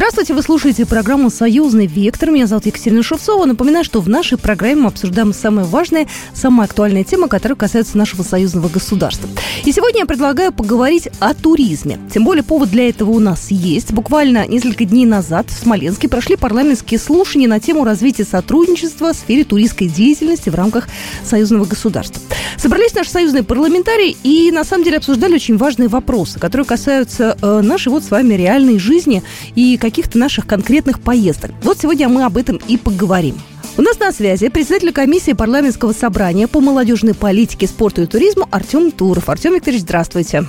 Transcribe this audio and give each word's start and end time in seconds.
Здравствуйте, 0.00 0.32
вы 0.32 0.40
слушаете 0.40 0.86
программу 0.86 1.28
«Союзный 1.28 1.86
вектор». 1.86 2.30
Меня 2.30 2.46
зовут 2.46 2.64
Екатерина 2.64 3.02
Шевцова. 3.02 3.44
Напоминаю, 3.44 3.84
что 3.84 4.00
в 4.00 4.08
нашей 4.08 4.38
программе 4.38 4.76
мы 4.76 4.86
обсуждаем 4.86 5.34
самые 5.34 5.66
важные, 5.66 6.08
самые 6.32 6.64
актуальные 6.64 7.04
темы, 7.04 7.28
которые 7.28 7.58
касаются 7.58 7.98
нашего 7.98 8.22
союзного 8.22 8.70
государства. 8.70 9.28
И 9.62 9.70
сегодня 9.72 10.00
я 10.00 10.06
предлагаю 10.06 10.52
поговорить 10.52 11.10
о 11.20 11.34
туризме. 11.34 11.98
Тем 12.10 12.24
более 12.24 12.42
повод 12.42 12.70
для 12.70 12.88
этого 12.88 13.10
у 13.10 13.18
нас 13.18 13.50
есть. 13.50 13.92
Буквально 13.92 14.46
несколько 14.46 14.86
дней 14.86 15.04
назад 15.04 15.50
в 15.50 15.62
Смоленске 15.62 16.08
прошли 16.08 16.36
парламентские 16.36 16.98
слушания 16.98 17.46
на 17.46 17.60
тему 17.60 17.84
развития 17.84 18.24
сотрудничества 18.24 19.12
в 19.12 19.16
сфере 19.16 19.44
туристской 19.44 19.88
деятельности 19.88 20.48
в 20.48 20.54
рамках 20.54 20.88
союзного 21.26 21.66
государства. 21.66 22.22
Собрались 22.56 22.94
наши 22.94 23.10
союзные 23.10 23.42
парламентарии 23.42 24.16
и 24.22 24.50
на 24.50 24.64
самом 24.64 24.84
деле 24.84 24.96
обсуждали 24.96 25.34
очень 25.34 25.58
важные 25.58 25.88
вопросы, 25.88 26.38
которые 26.38 26.66
касаются 26.66 27.36
э, 27.40 27.60
нашей 27.60 27.88
вот 27.88 28.04
с 28.04 28.10
вами 28.10 28.32
реальной 28.34 28.78
жизни 28.78 29.22
и 29.54 29.78
каких-то 29.90 30.18
наших 30.18 30.46
конкретных 30.46 31.00
поездок. 31.00 31.50
Вот 31.62 31.78
сегодня 31.78 32.08
мы 32.08 32.24
об 32.24 32.36
этом 32.36 32.60
и 32.68 32.76
поговорим. 32.76 33.36
У 33.76 33.82
нас 33.82 33.98
на 33.98 34.12
связи 34.12 34.48
председатель 34.48 34.92
комиссии 34.92 35.32
парламентского 35.32 35.92
собрания 35.92 36.48
по 36.48 36.60
молодежной 36.60 37.14
политике, 37.14 37.66
спорту 37.66 38.02
и 38.02 38.06
туризму 38.06 38.48
Артем 38.50 38.90
Туров. 38.90 39.28
Артем 39.28 39.54
Викторович, 39.54 39.82
здравствуйте. 39.82 40.44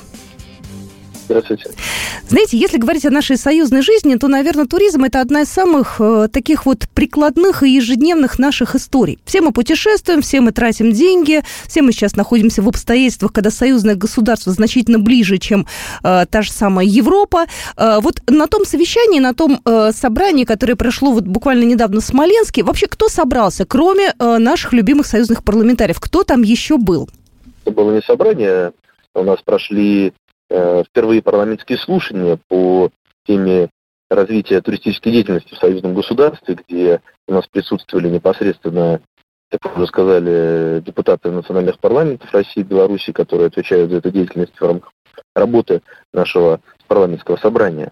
Здравствуйте. 1.26 1.72
Знаете, 2.28 2.58
если 2.58 2.78
говорить 2.78 3.06
о 3.06 3.10
нашей 3.10 3.38
союзной 3.38 3.82
жизни, 3.82 4.16
то, 4.16 4.28
наверное, 4.28 4.66
туризм– 4.66 5.04
это 5.06 5.22
одна 5.22 5.42
из 5.42 5.50
самых 5.50 6.00
э, 6.00 6.28
таких 6.32 6.66
вот 6.66 6.88
прикладных 6.94 7.64
и 7.64 7.70
ежедневных 7.70 8.40
наших 8.40 8.76
историй. 8.76 9.20
Все 9.26 9.42
мы 9.42 9.52
путешествуем, 9.52 10.22
все 10.22 10.40
мы 10.40 10.52
тратим 10.52 10.92
деньги, 10.92 11.44
все 11.68 11.82
мы 11.82 11.92
сейчас 11.92 12.16
находимся 12.16 12.62
в 12.62 12.70
обстоятельствах, 12.70 13.34
когда 13.34 13.50
союзное 13.50 13.96
государство 13.96 14.54
значительно 14.54 15.00
ближе, 15.00 15.38
чем 15.38 15.68
э, 16.04 16.26
та 16.30 16.42
же 16.42 16.52
самая 16.52 16.86
Европа. 16.86 17.46
Э, 17.76 18.00
вот 18.02 18.22
на 18.28 18.48
том 18.48 18.66
совещании, 18.66 19.20
на 19.20 19.34
том 19.34 19.60
э, 19.66 19.92
собрании, 19.92 20.46
которое 20.46 20.76
прошло 20.76 21.12
вот 21.12 21.26
буквально 21.26 21.64
недавно 21.64 22.02
в 22.02 22.06
Смоленске, 22.06 22.64
вообще 22.64 22.88
кто 22.88 23.10
собрался, 23.10 23.66
кроме 23.66 24.14
э, 24.18 24.38
наших 24.38 24.74
любимых 24.74 25.08
союзных 25.08 25.44
парламентариев? 25.44 26.00
Кто 26.00 26.24
там 26.24 26.44
еще 26.44 26.78
был? 26.78 27.10
Это 27.66 27.76
было 27.76 27.94
не 27.94 28.02
собрание, 28.02 28.72
у 29.14 29.24
нас 29.24 29.40
прошли 29.44 30.14
впервые 30.88 31.22
парламентские 31.22 31.78
слушания 31.78 32.38
по 32.48 32.92
теме 33.26 33.70
развития 34.10 34.62
туристической 34.62 35.12
деятельности 35.12 35.54
в 35.54 35.58
союзном 35.58 35.94
государстве, 35.94 36.58
где 36.68 37.02
у 37.28 37.34
нас 37.34 37.48
присутствовали 37.48 38.10
непосредственно, 38.10 39.02
как 39.50 39.78
уже 39.78 39.88
сказали, 39.88 40.82
депутаты 40.86 41.32
национальных 41.32 41.80
парламентов 41.80 42.34
России 42.34 42.62
и 42.62 42.64
Беларуси, 42.64 43.12
которые 43.12 43.48
отвечают 43.48 43.92
за 43.92 43.98
эту 43.98 44.12
деятельность 44.12 44.54
в 44.60 44.62
рамках 44.62 44.92
работы 45.36 45.82
нашего 46.14 46.60
парламентского 46.88 47.38
собрания. 47.38 47.92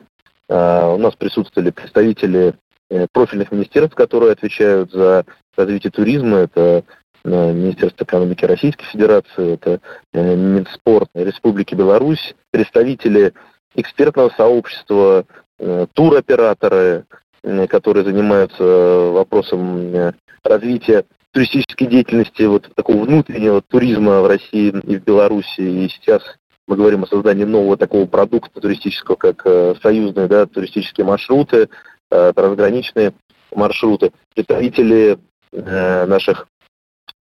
А, 0.50 0.94
у 0.94 0.98
нас 0.98 1.16
присутствовали 1.16 1.70
представители 1.70 2.56
э, 2.90 3.08
профильных 3.12 3.52
министерств, 3.52 3.96
которые 3.96 4.34
отвечают 4.34 4.92
за 4.92 5.26
развитие 5.56 5.92
туризма. 5.92 6.40
Это 6.40 6.84
Министерство 7.24 8.06
экономики 8.06 8.46
Российской 8.46 8.86
Федерации, 8.86 9.54
это 9.54 9.82
э, 10.14 10.36
Минспорт 10.36 11.10
Республики 11.14 11.76
Беларусь, 11.76 12.34
представители 12.52 13.34
экспертного 13.76 14.30
сообщества, 14.30 15.26
э, 15.60 15.88
туроператоры, 15.94 17.06
э, 17.44 17.68
которые 17.68 18.06
занимаются 18.06 18.64
вопросом 18.64 20.14
развития 20.44 21.06
туристической 21.32 21.88
деятельности, 21.88 22.44
вот 22.44 22.70
такого 22.76 23.04
внутреннего 23.04 23.62
туризма 23.62 24.22
в 24.22 24.28
России 24.28 24.70
и 24.70 24.98
в 24.98 25.04
Беларуси. 25.04 25.60
И 25.60 25.90
сейчас 25.90 26.24
мы 26.68 26.78
говорим 26.78 27.04
о 27.04 27.08
создании 27.08 27.44
нового 27.44 27.76
такого 27.76 28.06
продукта 28.06 28.62
туристического, 28.62 29.16
как 29.16 29.46
союзные 29.82 30.28
да, 30.28 30.46
туристические 30.46 31.06
маршруты, 31.06 31.70
трансграничные 32.10 33.14
маршруты. 33.52 34.12
Представители 34.34 35.20
наших 35.52 36.48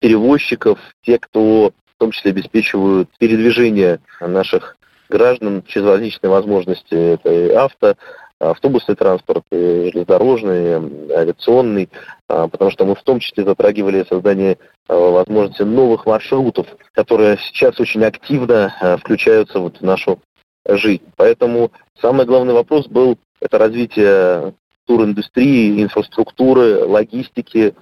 перевозчиков, 0.04 0.78
те, 1.00 1.18
кто 1.18 1.72
в 1.86 1.98
том 1.98 2.10
числе 2.10 2.32
обеспечивают 2.32 3.08
передвижение 3.18 4.00
наших 4.20 4.76
граждан 5.08 5.62
через 5.66 5.86
различные 5.86 6.28
возможности. 6.28 7.14
Это 7.14 7.32
и 7.32 7.48
авто, 7.52 7.94
автобусный 8.38 8.96
транспорт, 8.96 9.44
и 9.50 9.90
железнодорожный, 9.90 10.74
авиационный, 11.10 11.88
а, 12.28 12.48
потому 12.48 12.70
что 12.70 12.84
мы 12.84 12.96
в 12.96 13.02
том 13.02 13.18
числе 13.18 13.44
затрагивали 13.44 14.04
создание 14.06 14.58
а, 14.88 14.94
возможности 14.94 15.62
новых 15.62 16.04
маршрутов, 16.04 16.66
которые 16.92 17.38
сейчас 17.38 17.80
очень 17.80 18.04
активно 18.04 18.74
а, 18.82 18.98
включаются 18.98 19.58
вот 19.58 19.78
в 19.78 19.82
нашу 19.82 20.20
жизнь. 20.68 21.04
Поэтому 21.16 21.72
самый 21.98 22.26
главный 22.26 22.52
вопрос 22.52 22.88
был 22.88 23.16
это 23.40 23.56
развитие 23.56 24.52
туриндустрии, 24.86 25.82
инфраструктуры, 25.82 26.84
логистики, 26.84 27.74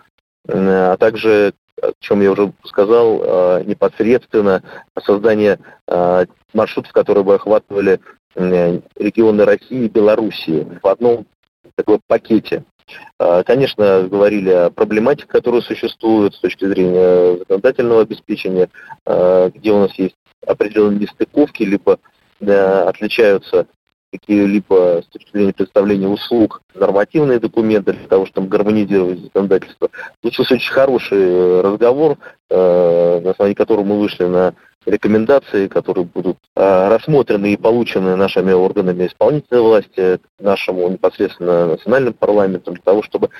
а 0.46 0.96
также 0.98 1.54
о 1.80 1.92
чем 2.00 2.20
я 2.20 2.32
уже 2.32 2.52
сказал, 2.64 3.22
э, 3.22 3.64
непосредственно 3.64 4.62
создание 5.04 5.58
э, 5.88 6.26
маршрутов, 6.52 6.92
которые 6.92 7.24
бы 7.24 7.34
охватывали 7.34 8.00
регионы 8.34 9.44
России 9.44 9.84
и 9.84 9.88
Белоруссии 9.88 10.66
в 10.82 10.86
одном 10.86 11.26
таком 11.74 12.00
пакете. 12.06 12.64
Э, 13.18 13.42
конечно, 13.44 14.08
говорили 14.08 14.50
о 14.50 14.70
проблематике, 14.70 15.28
которая 15.28 15.60
существует 15.60 16.34
с 16.34 16.40
точки 16.40 16.66
зрения 16.66 17.38
законодательного 17.38 18.02
обеспечения, 18.02 18.68
где 19.06 19.72
у 19.72 19.80
нас 19.80 19.92
есть 19.94 20.16
определенные 20.46 21.00
нестыковки, 21.00 21.62
либо 21.62 21.98
отличаются 22.40 23.66
какие-либо 24.12 25.02
с 25.02 25.06
точки 25.06 25.30
зрения 25.32 25.52
представления 25.54 26.08
услуг 26.08 26.62
нормативные 26.74 27.40
документы 27.40 27.94
для 27.94 28.06
того, 28.06 28.26
чтобы 28.26 28.48
гармонизировать 28.48 29.20
законодательство. 29.20 29.88
Случился 30.20 30.54
очень 30.54 30.72
хороший 30.72 31.18
э, 31.18 31.60
разговор, 31.62 32.18
э, 32.50 33.20
на 33.24 33.30
основании 33.30 33.54
которого 33.54 33.84
мы 33.84 33.98
вышли 33.98 34.24
на 34.24 34.54
рекомендации, 34.84 35.68
которые 35.68 36.04
будут 36.04 36.36
э, 36.56 36.88
рассмотрены 36.88 37.54
и 37.54 37.56
получены 37.56 38.16
нашими 38.16 38.52
органами 38.52 39.06
исполнительной 39.06 39.62
власти, 39.62 40.20
нашему 40.38 40.88
непосредственно 40.88 41.66
национальным 41.66 42.12
парламентом, 42.12 42.74
для 42.74 42.82
того, 42.82 43.02
чтобы 43.02 43.30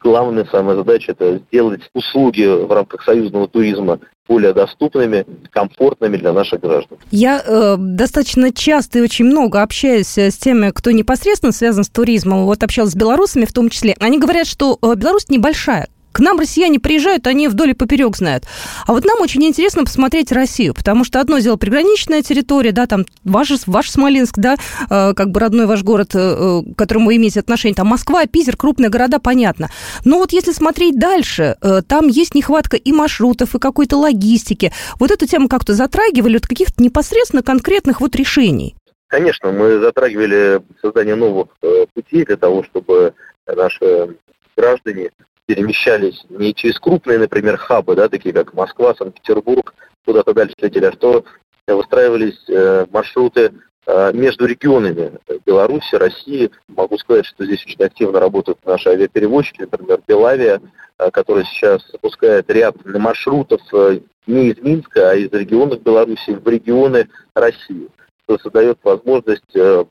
главная 0.00 0.46
самая 0.50 0.76
задача 0.76 1.12
это 1.12 1.38
сделать 1.48 1.82
услуги 1.94 2.44
в 2.44 2.72
рамках 2.72 3.02
союзного 3.02 3.48
туризма 3.48 4.00
более 4.28 4.52
доступными, 4.52 5.26
комфортными 5.50 6.16
для 6.16 6.32
наших 6.32 6.60
граждан. 6.60 6.98
Я 7.10 7.42
э, 7.44 7.76
достаточно 7.78 8.52
часто 8.52 9.00
и 9.00 9.02
очень 9.02 9.24
много 9.24 9.60
общаюсь 9.60 10.16
э, 10.18 10.30
с 10.30 10.36
теми, 10.36 10.70
кто 10.70 10.92
непосредственно 10.92 11.50
связан 11.50 11.82
с 11.82 11.88
туризмом. 11.88 12.44
Вот 12.44 12.62
общалась 12.62 12.92
с 12.92 12.96
белорусами 12.96 13.44
в 13.44 13.52
том 13.52 13.68
числе. 13.70 13.96
Они 13.98 14.20
говорят, 14.20 14.46
что 14.46 14.78
э, 14.80 14.94
Беларусь 14.94 15.28
небольшая. 15.28 15.88
К 16.12 16.20
нам 16.20 16.40
россияне 16.40 16.80
приезжают, 16.80 17.26
они 17.26 17.48
вдоль 17.48 17.70
и 17.70 17.74
поперек 17.74 18.16
знают. 18.16 18.44
А 18.86 18.92
вот 18.92 19.04
нам 19.04 19.20
очень 19.20 19.44
интересно 19.44 19.84
посмотреть 19.84 20.32
Россию, 20.32 20.74
потому 20.74 21.04
что 21.04 21.20
одно 21.20 21.38
дело 21.38 21.56
приграничная 21.56 22.22
территория, 22.22 22.72
да, 22.72 22.86
там 22.86 23.06
ваш, 23.24 23.52
ваш 23.66 23.90
Смоленск, 23.90 24.36
да, 24.38 24.56
э, 24.90 25.14
как 25.14 25.30
бы 25.30 25.40
родной 25.40 25.66
ваш 25.66 25.82
город, 25.82 26.14
э, 26.14 26.18
э, 26.18 26.72
к 26.74 26.76
которому 26.76 27.06
вы 27.06 27.16
имеете 27.16 27.40
отношение, 27.40 27.76
там 27.76 27.86
Москва, 27.86 28.26
Питер, 28.26 28.56
крупные 28.56 28.90
города, 28.90 29.20
понятно. 29.20 29.70
Но 30.04 30.18
вот 30.18 30.32
если 30.32 30.52
смотреть 30.52 30.98
дальше, 30.98 31.56
э, 31.60 31.82
там 31.86 32.08
есть 32.08 32.34
нехватка 32.34 32.76
и 32.76 32.92
маршрутов, 32.92 33.54
и 33.54 33.58
какой-то 33.58 33.96
логистики. 33.96 34.72
Вот 34.98 35.10
эту 35.10 35.26
тему 35.26 35.48
как-то 35.48 35.74
затрагивали 35.74 36.38
от 36.38 36.46
каких-то 36.46 36.82
непосредственно 36.82 37.42
конкретных 37.42 38.00
вот 38.00 38.16
решений? 38.16 38.74
Конечно, 39.06 39.50
мы 39.50 39.80
затрагивали 39.80 40.60
создание 40.80 41.14
новых 41.14 41.48
э, 41.62 41.86
путей 41.94 42.24
для 42.24 42.36
того, 42.36 42.64
чтобы 42.64 43.14
наши 43.46 44.16
граждане 44.56 45.10
перемещались 45.50 46.24
не 46.28 46.54
через 46.54 46.78
крупные, 46.78 47.18
например, 47.18 47.56
хабы, 47.56 47.96
да, 47.96 48.08
такие 48.08 48.32
как 48.32 48.54
Москва, 48.54 48.94
Санкт-Петербург, 48.94 49.74
куда-то 50.04 50.32
дальше 50.32 50.54
летели, 50.60 50.84
а 50.84 50.92
что 50.92 51.24
выстраивались 51.66 52.38
э, 52.48 52.86
маршруты 52.92 53.52
э, 53.86 54.12
между 54.12 54.46
регионами 54.46 55.18
Беларуси, 55.44 55.96
России. 55.96 56.52
Могу 56.68 56.98
сказать, 56.98 57.26
что 57.26 57.44
здесь 57.44 57.64
очень 57.66 57.82
активно 57.84 58.20
работают 58.20 58.64
наши 58.64 58.90
авиаперевозчики, 58.90 59.62
например, 59.62 60.00
Белавия, 60.06 60.60
э, 60.98 61.10
которая 61.10 61.42
сейчас 61.46 61.82
запускает 61.90 62.48
ряд 62.48 62.76
маршрутов 62.84 63.60
э, 63.72 63.98
не 64.28 64.50
из 64.50 64.58
Минска, 64.62 65.10
а 65.10 65.14
из 65.16 65.32
регионов 65.32 65.82
Беларуси 65.82 66.30
в 66.30 66.46
регионы 66.46 67.08
России, 67.34 67.88
что 68.22 68.38
создает 68.38 68.78
возможность, 68.84 69.56
э, 69.56 69.84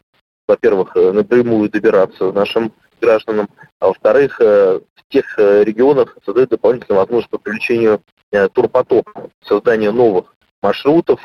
во-первых, 0.47 0.95
э, 0.95 1.11
напрямую 1.11 1.69
добираться 1.69 2.31
нашим 2.31 2.71
гражданам, 2.99 3.49
а 3.79 3.87
во-вторых, 3.87 4.39
э, 4.41 4.79
тех 5.09 5.37
э, 5.37 5.63
регионах 5.63 6.15
создает 6.25 6.49
дополнительную 6.49 6.99
возможность 6.99 7.29
по 7.29 7.37
привлечению 7.37 8.01
э, 8.31 8.47
турпотока, 8.49 9.29
создания 9.43 9.91
новых 9.91 10.35
маршрутов 10.61 11.19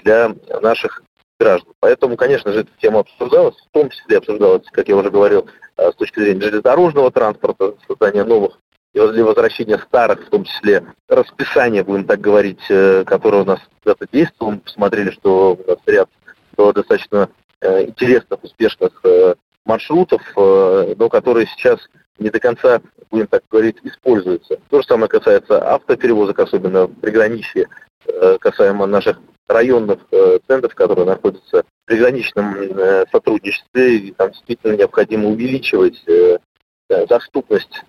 для 0.00 0.34
наших 0.60 1.02
граждан. 1.38 1.72
Поэтому, 1.80 2.16
конечно 2.16 2.52
же, 2.52 2.60
эта 2.60 2.70
тема 2.80 3.00
обсуждалась, 3.00 3.56
в 3.56 3.70
том 3.72 3.90
числе 3.90 4.18
обсуждалась, 4.18 4.66
как 4.70 4.88
я 4.88 4.96
уже 4.96 5.10
говорил, 5.10 5.48
с 5.76 5.94
точки 5.94 6.18
зрения 6.18 6.40
железнодорожного 6.40 7.10
транспорта, 7.12 7.74
создания 7.86 8.24
новых 8.24 8.58
для 8.92 9.24
возвращения 9.24 9.78
старых, 9.78 10.26
в 10.26 10.30
том 10.30 10.42
числе 10.42 10.82
расписания, 11.08 11.84
будем 11.84 12.04
так 12.04 12.20
говорить, 12.20 12.60
которое 13.06 13.42
у 13.42 13.44
нас 13.44 13.60
когда-то 13.84 14.08
действовало. 14.10 14.52
Мы 14.54 14.60
посмотрели, 14.60 15.10
что 15.10 15.54
у 15.54 15.70
нас 15.70 15.78
ряд 15.86 16.08
количество 16.56 16.72
достаточно 16.72 17.28
интересных, 17.62 18.42
успешных 18.42 19.00
маршрутов, 19.68 20.22
но 20.34 21.08
которые 21.08 21.46
сейчас 21.46 21.78
не 22.18 22.30
до 22.30 22.40
конца, 22.40 22.80
будем 23.10 23.28
так 23.28 23.44
говорить, 23.50 23.76
используются. 23.84 24.58
То 24.70 24.80
же 24.80 24.88
самое 24.88 25.08
касается 25.08 25.74
автоперевозок, 25.74 26.40
особенно 26.40 26.86
в 26.86 26.94
приграничье, 26.94 27.68
касаемо 28.40 28.86
наших 28.86 29.20
районных 29.46 30.00
центров, 30.48 30.74
которые 30.74 31.06
находятся 31.06 31.62
в 31.62 31.86
приграничном 31.86 32.56
сотрудничестве, 33.12 33.96
и 33.98 34.12
там 34.12 34.30
действительно 34.32 34.76
необходимо 34.76 35.28
увеличивать 35.28 36.04
доступность 36.88 37.84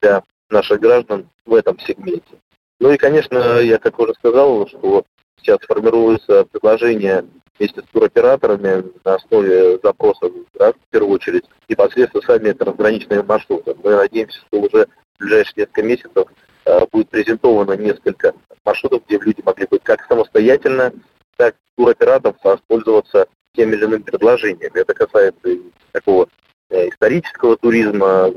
для 0.00 0.22
наших 0.50 0.80
граждан 0.80 1.28
в 1.44 1.54
этом 1.54 1.78
сегменте. 1.80 2.36
Ну 2.78 2.92
и, 2.92 2.96
конечно, 2.98 3.58
я 3.58 3.78
как 3.78 3.98
уже 3.98 4.14
сказал, 4.14 4.68
что 4.68 5.04
сейчас 5.40 5.58
формируется 5.66 6.44
предложение 6.44 7.24
вместе 7.58 7.82
с 7.82 7.84
туроператорами 7.92 8.84
на 9.04 9.14
основе 9.14 9.78
запросов, 9.82 10.32
да, 10.54 10.72
в 10.72 10.76
первую 10.90 11.14
очередь, 11.14 11.44
непосредственно 11.68 12.22
сами 12.22 12.52
трансграничные 12.52 13.22
маршруты. 13.22 13.74
Мы 13.82 13.96
надеемся, 13.96 14.38
что 14.46 14.60
уже 14.60 14.86
в 14.86 15.18
ближайшие 15.18 15.54
несколько 15.56 15.82
месяцев 15.82 16.26
э, 16.64 16.80
будет 16.92 17.08
презентовано 17.10 17.72
несколько 17.72 18.34
маршрутов, 18.64 19.02
где 19.06 19.18
люди 19.18 19.42
могли 19.44 19.66
бы 19.66 19.78
как 19.78 20.04
самостоятельно, 20.06 20.92
так 21.36 21.54
и 21.54 21.80
туроператоров 21.80 22.36
воспользоваться 22.42 23.26
теми 23.54 23.74
или 23.74 23.84
иными 23.84 24.02
предложениями. 24.02 24.78
Это 24.78 24.94
касается 24.94 25.48
и 25.48 25.60
такого 25.92 26.28
э, 26.70 26.88
исторического 26.88 27.56
туризма, 27.56 28.32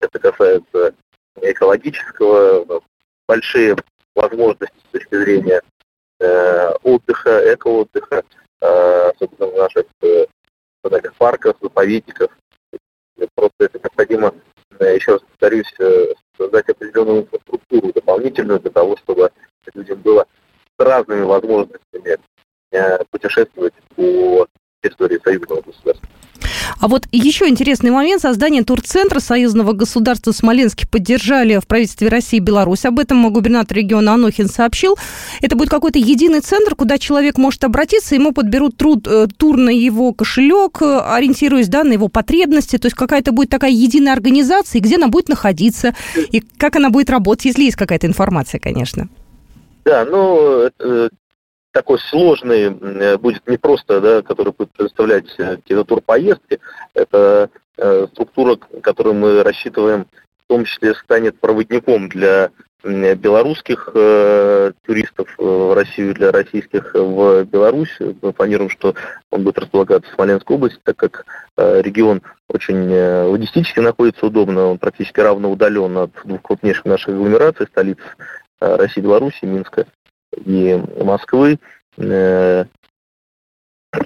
это 0.00 0.18
касается 0.18 0.94
экологического, 1.42 2.82
большие 3.28 3.76
возможности 4.14 4.76
с 4.88 4.92
точки 4.92 5.14
зрения 5.14 5.60
э, 6.20 6.70
отдыха, 6.82 7.54
экоотдыха, 7.54 8.24
э, 8.60 9.12
собственно, 9.18 9.50
в 9.50 9.56
наших 9.56 9.84
э, 10.02 10.26
парках, 11.18 11.56
заповедниках. 11.60 12.30
Просто 13.34 13.56
это 13.60 13.78
необходимо, 13.78 14.34
э, 14.78 14.94
еще 14.96 15.12
раз 15.12 15.22
повторюсь, 15.22 15.72
э, 15.78 16.14
создать 16.36 16.68
определенную 16.68 17.22
инфраструктуру 17.22 17.92
дополнительную 17.92 18.60
для 18.60 18.70
того, 18.70 18.96
чтобы 18.98 19.30
людям 19.74 20.00
было 20.00 20.26
с 20.78 20.84
разными 20.84 21.22
возможностями 21.22 22.18
э, 22.72 23.04
путешествовать 23.10 23.74
по 23.94 24.46
территории 24.82 25.18
союзного 25.24 25.62
государства. 25.62 26.08
А 26.80 26.88
вот 26.88 27.06
еще 27.12 27.48
интересный 27.48 27.90
момент. 27.90 28.22
Создание 28.22 28.64
турцентра 28.64 29.20
союзного 29.20 29.72
государства 29.72 30.32
Смоленске 30.32 30.86
поддержали 30.86 31.58
в 31.58 31.66
правительстве 31.66 32.08
России 32.08 32.36
и 32.36 32.40
Беларусь. 32.40 32.84
Об 32.84 32.98
этом 32.98 33.32
губернатор 33.32 33.76
региона 33.76 34.14
Анохин 34.14 34.48
сообщил. 34.48 34.96
Это 35.40 35.56
будет 35.56 35.70
какой-то 35.70 35.98
единый 35.98 36.40
центр, 36.40 36.74
куда 36.74 36.98
человек 36.98 37.38
может 37.38 37.64
обратиться, 37.64 38.14
ему 38.14 38.32
подберут 38.32 38.76
труд, 38.76 39.06
э, 39.06 39.26
тур 39.36 39.56
на 39.56 39.70
его 39.70 40.12
кошелек, 40.12 40.82
э, 40.82 41.00
ориентируясь 41.00 41.68
да, 41.68 41.84
на 41.84 41.92
его 41.92 42.08
потребности. 42.08 42.78
То 42.78 42.86
есть 42.86 42.96
какая-то 42.96 43.32
будет 43.32 43.50
такая 43.50 43.70
единая 43.70 44.12
организация, 44.12 44.80
где 44.80 44.96
она 44.96 45.08
будет 45.08 45.28
находиться, 45.28 45.94
и 46.16 46.40
как 46.40 46.76
она 46.76 46.90
будет 46.90 47.10
работать, 47.10 47.46
если 47.46 47.64
есть 47.64 47.76
какая-то 47.76 48.06
информация, 48.06 48.60
конечно. 48.60 49.08
Да, 49.84 50.04
ну, 50.04 50.68
такой 51.76 51.98
сложный 51.98 52.74
э, 52.74 53.18
будет 53.18 53.46
не 53.46 53.58
просто, 53.58 54.00
да, 54.00 54.22
который 54.22 54.54
будет 54.54 54.70
предоставлять 54.72 55.26
э, 55.36 55.56
какие-то 55.56 55.84
турпоездки, 55.84 56.58
это 56.94 57.50
э, 57.76 58.06
структура, 58.12 58.56
которую 58.82 59.16
мы 59.16 59.42
рассчитываем, 59.42 60.06
в 60.44 60.46
том 60.48 60.64
числе 60.64 60.94
станет 60.94 61.38
проводником 61.38 62.08
для 62.08 62.50
белорусских 62.82 63.90
э, 63.94 64.72
туристов 64.86 65.28
в 65.36 65.74
Россию, 65.74 66.14
для 66.14 66.32
российских 66.32 66.94
в 66.94 67.44
Беларусь. 67.44 67.94
Мы 68.22 68.32
планируем, 68.32 68.70
что 68.70 68.94
он 69.30 69.42
будет 69.42 69.58
располагаться 69.58 70.10
в 70.10 70.14
Смоленской 70.14 70.56
области, 70.56 70.80
так 70.82 70.96
как 70.96 71.26
э, 71.58 71.82
регион 71.82 72.22
очень 72.48 72.90
логистически 72.90 73.80
находится 73.80 74.24
удобно, 74.24 74.68
он 74.68 74.78
практически 74.78 75.20
равно 75.20 75.50
удален 75.50 75.98
от 75.98 76.10
двух 76.24 76.40
крупнейших 76.40 76.86
наших 76.86 77.08
агломераций, 77.10 77.66
столиц 77.66 77.98
э, 78.60 78.76
России, 78.76 79.02
Беларуси, 79.02 79.44
Минска 79.44 79.86
и 80.44 80.80
Москвы. 81.02 81.58
Э, 81.98 82.64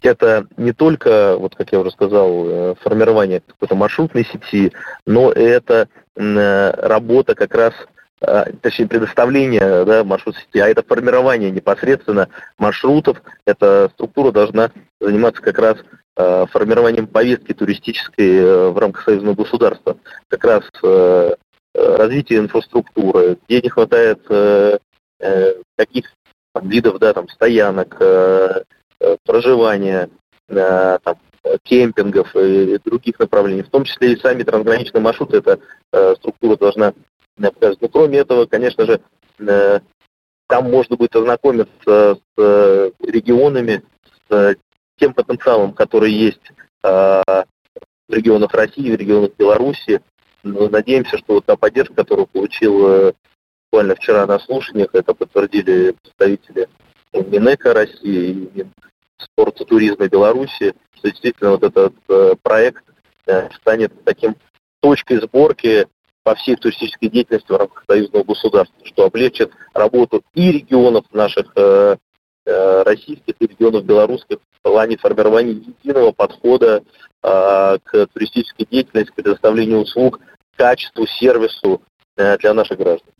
это 0.02 0.46
не 0.56 0.72
только, 0.72 1.36
вот 1.36 1.56
как 1.56 1.72
я 1.72 1.80
уже 1.80 1.90
сказал, 1.90 2.48
э, 2.48 2.74
формирование 2.80 3.40
какой-то 3.40 3.74
маршрутной 3.74 4.24
сети, 4.24 4.72
но 5.06 5.32
это 5.32 5.88
э, 6.16 6.70
работа 6.76 7.34
как 7.34 7.54
раз 7.54 7.74
точнее 8.60 8.86
предоставление 8.86 9.86
да, 9.86 10.04
маршрут 10.04 10.36
сети, 10.36 10.58
а 10.58 10.68
это 10.68 10.82
формирование 10.82 11.50
непосредственно 11.50 12.28
маршрутов. 12.58 13.22
Эта 13.46 13.88
структура 13.94 14.30
должна 14.30 14.72
заниматься 15.00 15.40
как 15.40 15.58
раз 15.58 15.78
формированием 16.50 17.06
повестки 17.06 17.54
туристической 17.54 18.72
в 18.72 18.78
рамках 18.78 19.04
союзного 19.04 19.36
государства. 19.36 19.96
Как 20.28 20.44
раз 20.44 20.64
развитие 21.74 22.40
инфраструктуры, 22.40 23.38
где 23.48 23.62
не 23.62 23.70
хватает 23.70 24.20
каких 25.78 26.12
видов, 26.62 26.98
да, 26.98 27.12
там, 27.12 27.28
стоянок, 27.28 27.96
э, 28.00 28.64
э, 29.00 29.16
проживания, 29.24 30.10
э, 30.48 30.98
там, 31.02 31.16
кемпингов 31.62 32.34
и, 32.36 32.78
других 32.84 33.18
направлений, 33.18 33.62
в 33.62 33.70
том 33.70 33.84
числе 33.84 34.12
и 34.12 34.20
сами 34.20 34.42
трансграничные 34.42 35.00
маршруты, 35.00 35.38
эта 35.38 35.58
структура 36.16 36.56
должна 36.58 36.92
показывать. 37.38 37.80
Но 37.80 37.88
кроме 37.88 38.18
этого, 38.18 38.44
конечно 38.44 38.84
же, 38.84 39.00
там 39.38 40.70
можно 40.70 40.96
будет 40.96 41.16
ознакомиться 41.16 42.18
с 42.36 42.92
регионами, 43.00 43.82
с 44.28 44.56
тем 44.98 45.14
потенциалом, 45.14 45.72
который 45.72 46.12
есть 46.12 46.52
в 46.82 47.46
регионах 48.10 48.52
России, 48.52 48.94
в 48.94 49.00
регионах 49.00 49.30
Беларуси. 49.38 50.02
Мы 50.42 50.68
надеемся, 50.68 51.16
что 51.16 51.34
вот 51.34 51.46
та 51.46 51.56
поддержка, 51.56 51.94
которую 51.94 52.26
получил 52.26 53.14
буквально 53.70 53.94
вчера 53.94 54.26
на 54.26 54.38
слушаниях 54.40 54.90
это 54.94 55.14
подтвердили 55.14 55.94
представители 56.02 56.68
Минэка 57.12 57.72
России 57.72 58.50
и 58.54 58.66
спорта 59.16 59.64
туризма 59.64 60.08
Беларуси, 60.08 60.74
что 60.96 61.10
действительно 61.10 61.52
вот 61.52 61.62
этот 61.62 61.94
э, 62.08 62.34
проект 62.42 62.84
э, 63.26 63.48
станет 63.60 63.92
таким 64.04 64.34
точкой 64.80 65.20
сборки 65.20 65.86
по 66.22 66.34
всей 66.34 66.56
туристической 66.56 67.08
деятельности 67.08 67.50
в 67.50 67.56
рамках 67.56 67.84
союзного 67.88 68.24
государства, 68.24 68.76
что 68.84 69.04
облегчит 69.04 69.52
работу 69.72 70.22
и 70.34 70.52
регионов 70.52 71.04
наших 71.12 71.46
э, 71.56 71.96
российских, 72.46 73.34
и 73.38 73.46
регионов 73.46 73.84
белорусских 73.84 74.38
в 74.58 74.62
плане 74.62 74.96
формирования 74.96 75.52
единого 75.52 76.12
подхода 76.12 76.82
э, 77.22 77.78
к 77.84 78.06
туристической 78.12 78.66
деятельности, 78.68 79.12
к 79.12 79.14
предоставлению 79.14 79.80
услуг, 79.80 80.20
качеству, 80.56 81.06
сервису 81.06 81.82
э, 82.16 82.36
для 82.38 82.54
наших 82.54 82.78
граждан. 82.78 83.12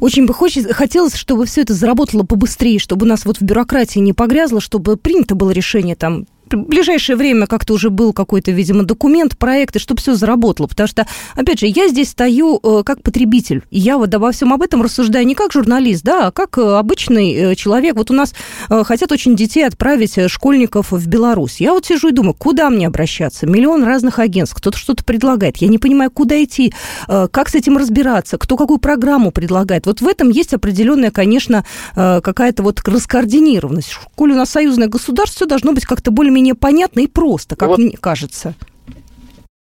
Очень 0.00 0.26
бы 0.26 0.34
хочется, 0.34 0.72
хотелось, 0.72 1.14
чтобы 1.14 1.46
все 1.46 1.62
это 1.62 1.74
заработало 1.74 2.22
побыстрее, 2.22 2.78
чтобы 2.78 3.06
у 3.06 3.08
нас 3.08 3.24
вот 3.24 3.38
в 3.38 3.42
бюрократии 3.42 3.98
не 3.98 4.12
погрязло, 4.12 4.60
чтобы 4.60 4.96
принято 4.96 5.34
было 5.34 5.50
решение 5.50 5.96
там 5.96 6.26
в 6.52 6.66
ближайшее 6.66 7.16
время 7.16 7.46
как-то 7.46 7.74
уже 7.74 7.90
был 7.90 8.12
какой-то, 8.12 8.50
видимо, 8.50 8.84
документ, 8.84 9.38
проект, 9.38 9.76
и 9.76 9.78
чтобы 9.78 10.00
все 10.00 10.14
заработало. 10.14 10.66
Потому 10.66 10.86
что, 10.86 11.06
опять 11.34 11.60
же, 11.60 11.66
я 11.66 11.88
здесь 11.88 12.10
стою 12.10 12.60
э, 12.62 12.82
как 12.84 13.02
потребитель. 13.02 13.62
Я 13.70 13.98
вот 13.98 14.14
обо 14.14 14.32
всем 14.32 14.52
об 14.52 14.62
этом 14.62 14.82
рассуждаю 14.82 15.26
не 15.26 15.34
как 15.34 15.52
журналист, 15.52 16.02
да, 16.02 16.28
а 16.28 16.30
как 16.32 16.58
э, 16.58 16.62
обычный 16.62 17.32
э, 17.32 17.54
человек. 17.54 17.96
Вот 17.96 18.10
у 18.10 18.14
нас 18.14 18.34
хотят 18.68 19.12
очень 19.12 19.36
детей 19.36 19.66
отправить, 19.66 20.18
школьников 20.28 20.92
в 20.92 21.06
Беларусь. 21.06 21.60
Я 21.60 21.72
вот 21.72 21.86
сижу 21.86 22.08
и 22.08 22.12
думаю, 22.12 22.34
куда 22.34 22.70
мне 22.70 22.86
обращаться? 22.86 23.46
Миллион 23.46 23.84
разных 23.84 24.18
агентств, 24.18 24.56
кто-то 24.56 24.78
что-то 24.78 25.04
предлагает. 25.04 25.58
Я 25.58 25.68
не 25.68 25.78
понимаю, 25.78 26.10
куда 26.10 26.42
идти, 26.42 26.72
как 27.06 27.48
с 27.48 27.54
этим 27.54 27.76
разбираться, 27.76 28.38
кто 28.38 28.56
какую 28.56 28.78
программу 28.78 29.30
предлагает. 29.30 29.86
Вот 29.86 30.00
в 30.00 30.06
этом 30.06 30.30
есть 30.30 30.54
определенная, 30.54 31.10
конечно, 31.10 31.64
какая-то 31.94 32.62
вот 32.62 32.80
раскоординированность. 32.86 33.98
Коль 34.14 34.32
у 34.32 34.36
нас 34.36 34.50
союзное 34.50 34.88
государство, 34.88 35.36
все 35.36 35.46
должно 35.46 35.72
быть 35.72 35.84
как-то 35.84 36.10
более 36.10 36.32
более-менее 36.40 36.54
понятно 36.54 37.00
и 37.00 37.06
просто, 37.06 37.56
как 37.56 37.68
вот 37.68 37.78
мне 37.78 37.96
кажется. 37.96 38.54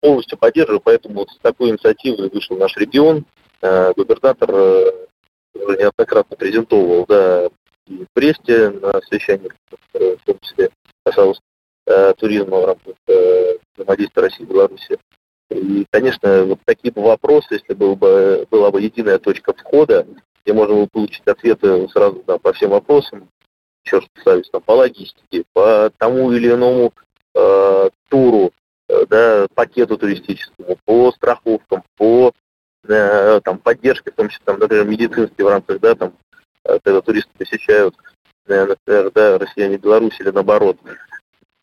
Полностью 0.00 0.38
поддерживаю, 0.38 0.80
поэтому 0.80 1.20
вот 1.20 1.30
с 1.30 1.38
такой 1.38 1.70
инициативой 1.70 2.28
вышел 2.28 2.56
наш 2.56 2.76
регион. 2.76 3.24
Э, 3.62 3.92
губернатор 3.94 4.50
э, 4.52 4.92
неоднократно 5.54 6.36
презентовал 6.36 7.06
да, 7.06 7.46
и 7.86 8.04
в 8.04 8.06
Бресте 8.14 8.70
на 8.70 9.00
совещаниях, 9.02 9.52
в 9.94 10.18
том 10.24 10.38
числе 10.42 10.70
касалось 11.04 11.40
э, 11.86 12.12
туризма 12.18 12.60
в 12.60 12.64
рамках 12.66 12.94
взаимодействия 13.76 14.22
России 14.22 14.42
и 14.42 14.46
Беларуси. 14.46 14.98
И, 15.50 15.86
конечно, 15.90 16.44
вот 16.44 16.58
такие 16.64 16.92
бы 16.92 17.02
вопросы, 17.02 17.54
если 17.54 17.74
был 17.74 17.94
бы, 17.94 18.46
была 18.50 18.70
бы 18.70 18.82
единая 18.82 19.18
точка 19.18 19.54
входа, 19.54 20.06
где 20.44 20.52
можно 20.52 20.74
было 20.74 20.88
получить 20.92 21.26
ответы 21.26 21.88
сразу 21.88 22.22
да, 22.26 22.38
по 22.38 22.52
всем 22.52 22.70
вопросам, 22.70 23.28
еще 23.86 23.98
раз 23.98 24.08
повторюсь, 24.14 24.50
там, 24.50 24.60
по 24.62 24.72
логистике, 24.72 25.44
по 25.52 25.90
тому 25.98 26.32
или 26.32 26.50
иному 26.50 26.92
э, 27.34 27.90
туру, 28.08 28.52
э, 28.88 29.06
да, 29.06 29.46
пакету 29.54 29.96
туристическому, 29.96 30.76
по 30.84 31.12
страховкам, 31.12 31.84
по 31.96 32.32
э, 32.88 33.40
там, 33.44 33.58
поддержке, 33.58 34.10
в 34.10 34.14
том 34.14 34.28
числе, 34.28 34.42
там, 34.44 34.58
например, 34.58 34.84
медицинской 34.86 35.44
в 35.44 35.48
рамках, 35.48 35.80
да, 35.80 35.94
там, 35.94 36.12
э, 36.64 36.78
когда 36.82 37.00
туристы 37.00 37.30
посещают 37.38 37.94
например, 38.46 39.10
да, 39.12 39.38
россияне 39.38 39.76
Беларусь 39.76 40.18
или 40.20 40.30
наоборот, 40.30 40.78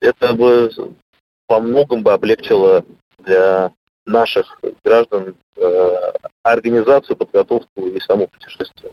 это 0.02 0.34
бы 0.34 0.70
во 1.48 1.60
многом 1.60 2.04
бы 2.04 2.14
облегчило 2.14 2.84
для 3.20 3.72
наших 4.06 4.60
граждан 4.84 5.36
э, 5.53 5.53
организацию, 6.44 7.16
подготовку 7.16 7.88
и 7.88 8.00
само 8.00 8.28
путешествие. 8.28 8.92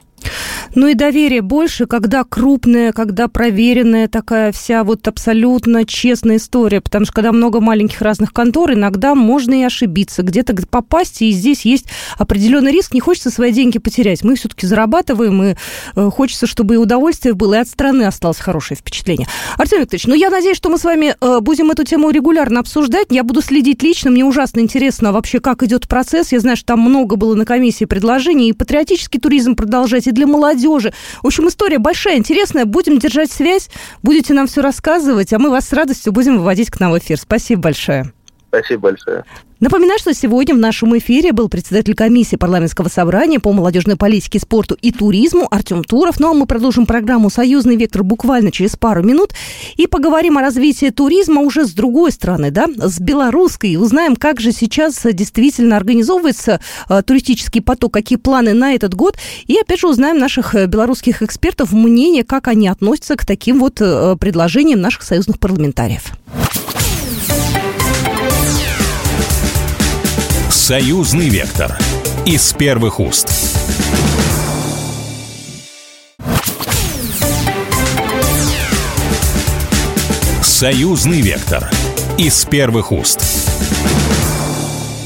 Ну 0.75 0.87
и 0.87 0.95
доверие 0.95 1.43
больше, 1.43 1.87
когда 1.87 2.23
крупная, 2.23 2.93
когда 2.93 3.27
проверенная 3.27 4.07
такая 4.07 4.53
вся 4.53 4.85
вот 4.85 5.07
абсолютно 5.09 5.85
честная 5.85 6.37
история. 6.37 6.81
Потому 6.81 7.07
что 7.07 7.15
когда 7.15 7.33
много 7.33 7.61
маленьких 7.61 8.01
разных 8.01 8.33
контор, 8.33 8.73
иногда 8.73 9.15
можно 9.17 9.61
и 9.61 9.65
ошибиться, 9.65 10.23
где-то 10.23 10.55
попасть, 10.71 11.23
и 11.23 11.31
здесь 11.33 11.65
есть 11.65 11.87
определенный 12.19 12.71
риск. 12.71 12.95
Не 12.95 13.01
хочется 13.01 13.31
свои 13.31 13.53
деньги 13.53 13.79
потерять. 13.79 14.23
Мы 14.23 14.37
все-таки 14.37 14.67
зарабатываем, 14.67 15.43
и 15.43 15.55
э, 15.97 16.11
хочется, 16.11 16.47
чтобы 16.47 16.75
и 16.75 16.77
удовольствие 16.77 17.35
было, 17.35 17.55
и 17.55 17.59
от 17.59 17.69
страны 17.69 18.05
осталось 18.05 18.39
хорошее 18.39 18.79
впечатление. 18.79 19.27
Артем 19.57 19.81
Викторович, 19.81 20.07
ну 20.07 20.15
я 20.15 20.31
надеюсь, 20.31 20.57
что 20.57 20.69
мы 20.69 20.79
с 20.79 20.85
вами 20.85 21.17
э, 21.21 21.41
будем 21.41 21.71
эту 21.73 21.85
тему 21.85 22.11
регулярно 22.11 22.61
обсуждать. 22.61 23.09
Я 23.11 23.25
буду 23.25 23.43
следить 23.43 23.83
лично. 23.83 24.11
Мне 24.13 24.25
ужасно 24.25 24.61
интересно 24.61 25.13
вообще, 25.13 25.41
как 25.41 25.65
идет 25.65 25.89
процесс. 25.89 26.31
Я 26.31 26.39
знаю, 26.39 26.50
что 26.57 26.67
там 26.67 26.81
много 26.81 27.17
было 27.17 27.35
на 27.35 27.45
комиссии 27.45 27.85
предложений. 27.85 28.51
И 28.51 28.53
патриотический 28.53 29.21
туризм 29.21 29.57
продолжать, 29.57 30.07
и 30.07 30.13
для 30.13 30.27
молодежи. 30.27 30.93
В 31.23 31.27
общем, 31.27 31.49
история 31.49 31.79
большая, 31.79 32.19
интересная. 32.19 32.65
Будем 32.65 32.99
держать 32.99 33.33
связь, 33.33 33.69
будете 34.03 34.35
нам 34.35 34.47
все 34.47 34.61
рассказывать, 34.61 35.33
а 35.33 35.39
мы 35.39 35.51
вас 35.51 35.69
с 35.69 35.73
радостью 35.73 36.13
будем 36.13 36.39
выводить 36.39 36.71
к 36.71 36.81
нам 36.81 36.93
в 36.93 36.99
эфир. 36.99 37.19
Спасибо 37.19 37.63
большое. 37.63 38.13
Спасибо 38.51 38.83
большое. 38.91 39.25
Напоминаю, 39.61 39.99
что 39.99 40.13
сегодня 40.13 40.55
в 40.55 40.59
нашем 40.59 40.97
эфире 40.99 41.33
был 41.33 41.49
председатель 41.49 41.95
комиссии 41.95 42.37
парламентского 42.37 42.89
собрания 42.89 43.39
по 43.39 43.53
молодежной 43.53 43.97
политике, 43.97 44.41
спорту 44.41 44.77
и 44.81 44.91
туризму 44.91 45.47
Артем 45.51 45.85
Туров. 45.85 46.19
Ну 46.19 46.31
а 46.31 46.35
мы 46.35 46.47
продолжим 46.47 46.87
программу 46.87 47.31
«Союзный 47.31 47.77
вектор» 47.77 48.03
буквально 48.03 48.51
через 48.51 48.75
пару 48.75 49.05
минут 49.05 49.35
и 49.77 49.87
поговорим 49.87 50.39
о 50.39 50.41
развитии 50.41 50.89
туризма 50.89 51.43
уже 51.43 51.67
с 51.67 51.73
другой 51.73 52.11
стороны, 52.11 52.51
да, 52.51 52.67
с 52.77 52.99
белорусской. 52.99 53.77
Узнаем, 53.77 54.17
как 54.17 54.41
же 54.41 54.51
сейчас 54.51 55.01
действительно 55.05 55.77
организовывается 55.77 56.61
э, 56.89 57.03
туристический 57.03 57.61
поток, 57.61 57.93
какие 57.93 58.19
планы 58.19 58.55
на 58.55 58.75
этот 58.75 58.95
год. 58.95 59.17
И 59.47 59.59
опять 59.59 59.81
же 59.81 59.89
узнаем 59.89 60.19
наших 60.19 60.55
э, 60.55 60.67
белорусских 60.67 61.23
экспертов 61.23 61.73
мнение, 61.73 62.25
как 62.25 62.49
они 62.49 62.67
относятся 62.67 63.15
к 63.15 63.27
таким 63.27 63.61
вот 63.61 63.81
э, 63.81 64.17
предложениям 64.19 64.81
наших 64.81 65.03
союзных 65.03 65.39
парламентариев. 65.39 66.15
Союзный 70.71 71.29
вектор 71.29 71.77
из 72.25 72.53
первых 72.53 73.01
уст. 73.01 73.29
Союзный 80.45 81.23
вектор 81.23 81.69
из 82.19 82.45
первых 82.45 82.93
уст. 82.93 83.21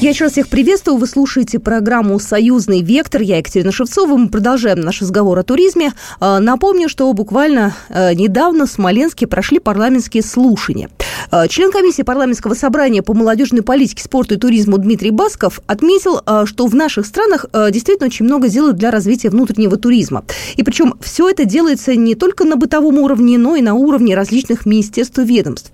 Я 0.05 0.11
еще 0.11 0.25
раз 0.25 0.33
всех 0.33 0.49
приветствую. 0.49 0.97
Вы 0.97 1.07
слушаете 1.07 1.57
программу 1.57 2.19
«Союзный 2.19 2.83
вектор». 2.83 3.21
Я 3.21 3.39
Екатерина 3.39 3.71
Шевцова. 3.71 4.15
Мы 4.15 4.29
продолжаем 4.29 4.81
наш 4.81 5.01
разговор 5.01 5.39
о 5.39 5.41
туризме. 5.41 5.93
А, 6.19 6.39
напомню, 6.39 6.89
что 6.89 7.11
буквально 7.13 7.75
а, 7.89 8.13
недавно 8.13 8.67
в 8.67 8.69
Смоленске 8.69 9.25
прошли 9.25 9.57
парламентские 9.57 10.21
слушания. 10.21 10.91
А, 11.31 11.47
член 11.47 11.71
комиссии 11.71 12.03
парламентского 12.03 12.53
собрания 12.53 13.01
по 13.01 13.15
молодежной 13.15 13.63
политике, 13.63 14.03
спорту 14.03 14.35
и 14.35 14.37
туризму 14.37 14.77
Дмитрий 14.77 15.09
Басков 15.09 15.59
отметил, 15.65 16.21
что 16.45 16.67
в 16.67 16.75
наших 16.75 17.07
странах 17.07 17.47
действительно 17.71 18.05
очень 18.05 18.25
много 18.25 18.47
делают 18.47 18.77
для 18.77 18.91
развития 18.91 19.31
внутреннего 19.31 19.75
туризма. 19.75 20.23
И 20.55 20.61
причем 20.61 20.93
все 21.01 21.31
это 21.31 21.45
делается 21.45 21.95
не 21.95 22.13
только 22.13 22.43
на 22.43 22.57
бытовом 22.57 22.99
уровне, 22.99 23.39
но 23.39 23.55
и 23.55 23.63
на 23.63 23.73
уровне 23.73 24.15
различных 24.15 24.67
министерств 24.67 25.17
и 25.17 25.25
ведомств. 25.25 25.71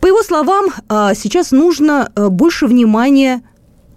По 0.00 0.06
его 0.06 0.22
словам, 0.22 0.66
сейчас 1.14 1.50
нужно 1.50 2.10
больше 2.14 2.66
внимания 2.66 3.42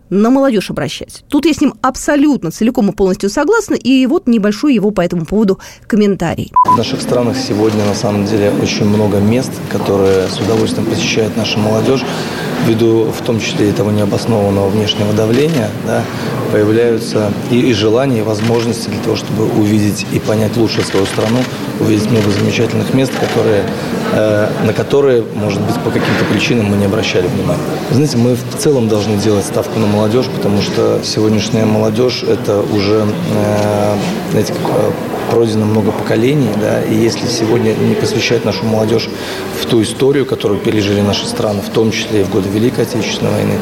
на 0.09 0.29
молодежь 0.29 0.69
обращать. 0.69 1.23
Тут 1.29 1.45
я 1.45 1.53
с 1.53 1.61
ним 1.61 1.73
абсолютно 1.81 2.51
целиком 2.51 2.89
и 2.89 2.93
полностью 2.93 3.29
согласна, 3.29 3.75
и 3.75 4.05
вот 4.05 4.27
небольшой 4.27 4.73
его 4.73 4.91
по 4.91 5.01
этому 5.01 5.25
поводу 5.25 5.59
комментарий. 5.87 6.51
В 6.65 6.77
наших 6.77 7.01
странах 7.01 7.37
сегодня 7.37 7.85
на 7.85 7.95
самом 7.95 8.25
деле 8.25 8.51
очень 8.61 8.85
много 8.85 9.17
мест, 9.19 9.51
которые 9.71 10.27
с 10.27 10.39
удовольствием 10.39 10.85
посещает 10.85 11.35
наша 11.37 11.59
молодежь, 11.59 12.05
ввиду 12.67 13.05
в 13.05 13.21
том 13.25 13.39
числе 13.39 13.69
и 13.69 13.71
того 13.71 13.91
необоснованного 13.91 14.69
внешнего 14.69 15.13
давления, 15.13 15.69
да, 15.85 16.03
появляются 16.51 17.31
и, 17.49 17.59
и 17.59 17.73
желания, 17.73 18.19
и 18.19 18.21
возможности 18.21 18.89
для 18.89 18.99
того, 18.99 19.15
чтобы 19.15 19.45
увидеть 19.45 20.05
и 20.11 20.19
понять 20.19 20.55
лучше 20.57 20.83
свою 20.83 21.05
страну, 21.05 21.39
увидеть 21.79 22.09
много 22.11 22.29
замечательных 22.29 22.93
мест, 22.93 23.11
которые, 23.19 23.63
э, 24.13 24.49
на 24.65 24.73
которые, 24.73 25.23
может 25.35 25.61
быть, 25.61 25.75
по 25.75 25.89
каким-то 25.89 26.25
причинам 26.31 26.67
мы 26.67 26.77
не 26.77 26.85
обращали 26.85 27.27
внимания. 27.27 27.61
Знаете, 27.91 28.17
мы 28.17 28.35
в 28.35 28.57
целом 28.57 28.87
должны 28.87 29.17
делать 29.17 29.45
ставку 29.45 29.79
на 29.79 29.87
молодежь, 29.87 30.25
потому 30.35 30.61
что 30.61 30.99
сегодняшняя 31.03 31.65
молодежь– 31.65 32.23
это 32.27 32.61
уже, 32.61 33.05
э, 33.33 33.95
знаете, 34.31 34.53
как 34.53 34.71
э, 34.75 34.91
пройдено 35.29 35.65
много 35.65 35.91
поколений, 35.91 36.49
да, 36.59 36.81
и 36.81 36.95
если 36.95 37.27
сегодня 37.27 37.73
не 37.73 37.95
посвящать 37.95 38.45
нашу 38.45 38.65
молодежь 38.65 39.09
в 39.61 39.65
ту 39.65 39.81
историю, 39.81 40.25
которую 40.25 40.59
пережили 40.59 41.01
наши 41.01 41.25
страны, 41.25 41.61
в 41.61 41.69
том 41.69 41.91
числе 41.91 42.21
и 42.21 42.23
в 42.23 42.29
годы 42.29 42.49
Великой 42.49 42.85
Отечественной 42.85 43.31
войны, 43.31 43.53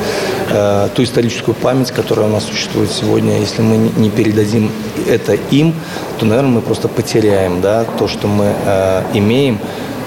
э, 0.49 0.89
ту 0.95 1.03
историческую 1.03 1.55
память, 1.55 1.91
которая 1.91 2.27
у 2.27 2.31
нас 2.31 2.45
существует 2.45 2.91
сегодня, 2.91 3.39
если 3.39 3.61
мы 3.61 3.77
не 3.97 4.09
передадим 4.09 4.71
это 5.07 5.33
им, 5.51 5.73
то, 6.19 6.25
наверное, 6.25 6.51
мы 6.51 6.61
просто 6.61 6.87
потеряем, 6.87 7.61
да, 7.61 7.85
то, 7.97 8.07
что 8.07 8.27
мы 8.27 8.53
э, 8.65 9.03
имеем, 9.13 9.59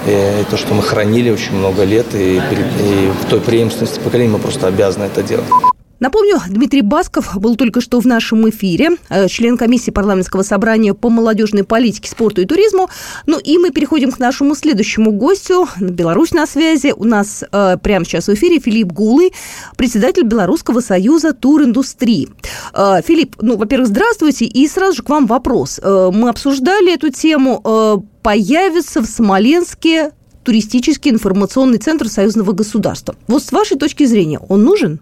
и 0.07 0.45
то, 0.49 0.57
что 0.57 0.73
мы 0.73 0.81
хранили 0.81 1.29
очень 1.29 1.55
много 1.55 1.83
лет, 1.83 2.15
и, 2.15 2.37
и 2.37 3.11
в 3.21 3.25
той 3.29 3.41
преемственности 3.41 3.99
поколений 3.99 4.31
мы 4.31 4.39
просто 4.39 4.67
обязаны 4.67 5.03
это 5.03 5.21
делать. 5.21 5.68
Напомню, 5.99 6.39
Дмитрий 6.47 6.81
Басков 6.81 7.37
был 7.37 7.55
только 7.55 7.81
что 7.81 7.99
в 7.99 8.05
нашем 8.05 8.49
эфире, 8.49 8.91
э, 9.09 9.27
член 9.27 9.57
комиссии 9.57 9.91
парламентского 9.91 10.43
собрания 10.43 10.93
по 10.93 11.09
молодежной 11.09 11.63
политике, 11.63 12.09
спорту 12.09 12.41
и 12.41 12.45
туризму. 12.45 12.89
Ну 13.25 13.37
и 13.37 13.57
мы 13.57 13.71
переходим 13.71 14.11
к 14.11 14.19
нашему 14.19 14.55
следующему 14.55 15.11
гостю. 15.11 15.67
Беларусь 15.79 16.31
на 16.31 16.47
связи. 16.47 16.93
У 16.95 17.03
нас 17.03 17.43
э, 17.51 17.77
прямо 17.83 18.05
сейчас 18.05 18.27
в 18.27 18.33
эфире 18.33 18.59
Филипп 18.59 18.91
Гулы, 18.93 19.31
председатель 19.75 20.23
Белорусского 20.23 20.79
союза 20.79 21.33
туриндустрии. 21.33 22.29
Э, 22.73 23.01
Филипп, 23.05 23.35
ну, 23.41 23.57
во-первых, 23.57 23.89
здравствуйте. 23.89 24.45
И 24.45 24.67
сразу 24.67 24.97
же 24.97 25.03
к 25.03 25.09
вам 25.09 25.27
вопрос. 25.27 25.79
Э, 25.83 26.11
мы 26.13 26.29
обсуждали 26.29 26.93
эту 26.93 27.09
тему. 27.09 27.61
Э, 27.63 27.97
появится 28.21 29.01
в 29.01 29.05
Смоленске 29.05 30.11
туристический 30.43 31.11
информационный 31.11 31.77
центр 31.77 32.07
союзного 32.07 32.53
государства. 32.53 33.15
Вот 33.27 33.43
с 33.43 33.51
вашей 33.51 33.77
точки 33.77 34.05
зрения, 34.05 34.39
он 34.39 34.63
нужен? 34.63 35.01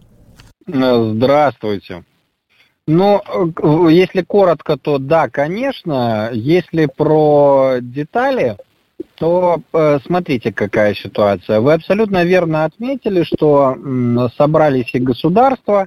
Э, 0.68 1.12
здравствуйте. 1.14 2.04
Ну, 2.88 3.22
э, 3.22 3.92
если 3.92 4.22
коротко, 4.22 4.78
то 4.78 4.98
да, 4.98 5.30
конечно. 5.30 6.30
Если 6.34 6.88
про 6.88 7.78
детали, 7.82 8.58
то 9.16 9.62
э, 9.74 10.00
смотрите, 10.06 10.52
какая 10.52 10.94
ситуация. 10.94 11.62
Вы 11.62 11.74
абсолютно 11.74 12.24
верно 12.24 12.66
отметили, 12.66 13.24
что 13.24 13.78
собрались 14.38 14.94
и 14.94 15.00
государства, 15.00 15.86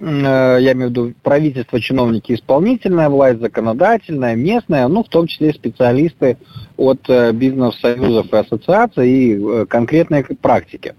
я 0.00 0.72
имею 0.72 0.88
в 0.88 0.90
виду 0.90 1.12
правительство, 1.22 1.78
чиновники, 1.80 2.32
исполнительная 2.32 3.08
власть, 3.08 3.40
законодательная, 3.40 4.34
местная, 4.34 4.88
ну, 4.88 5.04
в 5.04 5.08
том 5.08 5.26
числе 5.26 5.52
специалисты 5.52 6.38
от 6.76 7.08
бизнес-союзов 7.34 8.32
и 8.32 8.36
ассоциаций 8.36 9.10
и 9.10 9.66
конкретной 9.66 10.24
практики. 10.24 10.94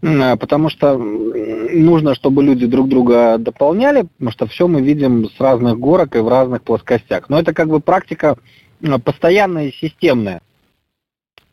Потому 0.00 0.68
что 0.68 0.98
нужно, 0.98 2.14
чтобы 2.14 2.42
люди 2.42 2.66
друг 2.66 2.88
друга 2.88 3.38
дополняли, 3.38 4.02
потому 4.18 4.30
что 4.30 4.46
все 4.46 4.68
мы 4.68 4.82
видим 4.82 5.30
с 5.30 5.40
разных 5.40 5.78
горок 5.78 6.14
и 6.14 6.20
в 6.20 6.28
разных 6.28 6.62
плоскостях. 6.62 7.30
Но 7.30 7.38
это 7.38 7.54
как 7.54 7.68
бы 7.68 7.80
практика 7.80 8.36
постоянная 9.04 9.68
и 9.68 9.72
системная. 9.72 10.42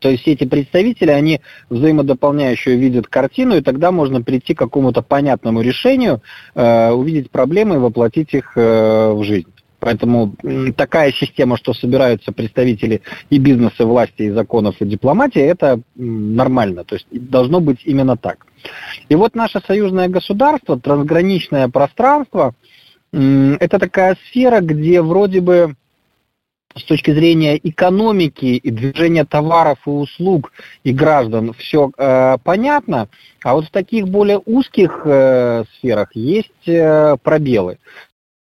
То 0.02 0.10
есть 0.10 0.26
эти 0.26 0.44
представители, 0.44 1.10
они 1.10 1.40
взаимодополняющие 1.70 2.76
видят 2.76 3.06
картину, 3.06 3.56
и 3.56 3.62
тогда 3.62 3.92
можно 3.92 4.20
прийти 4.20 4.52
к 4.52 4.58
какому-то 4.58 5.00
понятному 5.00 5.62
решению, 5.62 6.22
э, 6.54 6.90
увидеть 6.90 7.30
проблемы 7.30 7.76
и 7.76 7.78
воплотить 7.78 8.34
их 8.34 8.52
э, 8.56 9.12
в 9.12 9.22
жизнь. 9.22 9.48
Поэтому 9.78 10.36
такая 10.76 11.10
система, 11.12 11.56
что 11.56 11.74
собираются 11.74 12.30
представители 12.30 13.02
и 13.30 13.38
бизнеса, 13.38 13.82
и 13.82 13.84
власти, 13.84 14.22
и 14.22 14.30
законов, 14.30 14.76
и 14.80 14.84
дипломатии, 14.84 15.40
это 15.40 15.80
нормально. 15.96 16.84
То 16.84 16.94
есть 16.94 17.06
должно 17.10 17.60
быть 17.60 17.80
именно 17.84 18.16
так. 18.16 18.46
И 19.08 19.14
вот 19.16 19.34
наше 19.34 19.60
союзное 19.66 20.08
государство, 20.08 20.78
трансграничное 20.78 21.68
пространство, 21.68 22.54
это 23.12 23.78
такая 23.80 24.16
сфера, 24.28 24.60
где 24.60 25.02
вроде 25.02 25.40
бы 25.40 25.74
с 26.76 26.84
точки 26.84 27.12
зрения 27.12 27.58
экономики 27.62 28.44
и 28.44 28.70
движения 28.70 29.24
товаров 29.24 29.78
и 29.86 29.90
услуг 29.90 30.52
и 30.84 30.92
граждан 30.92 31.52
все 31.54 31.90
э, 31.96 32.36
понятно, 32.42 33.08
а 33.42 33.54
вот 33.54 33.66
в 33.66 33.70
таких 33.70 34.08
более 34.08 34.40
узких 34.44 35.02
э, 35.04 35.64
сферах 35.78 36.10
есть 36.14 36.66
э, 36.66 37.16
пробелы. 37.22 37.78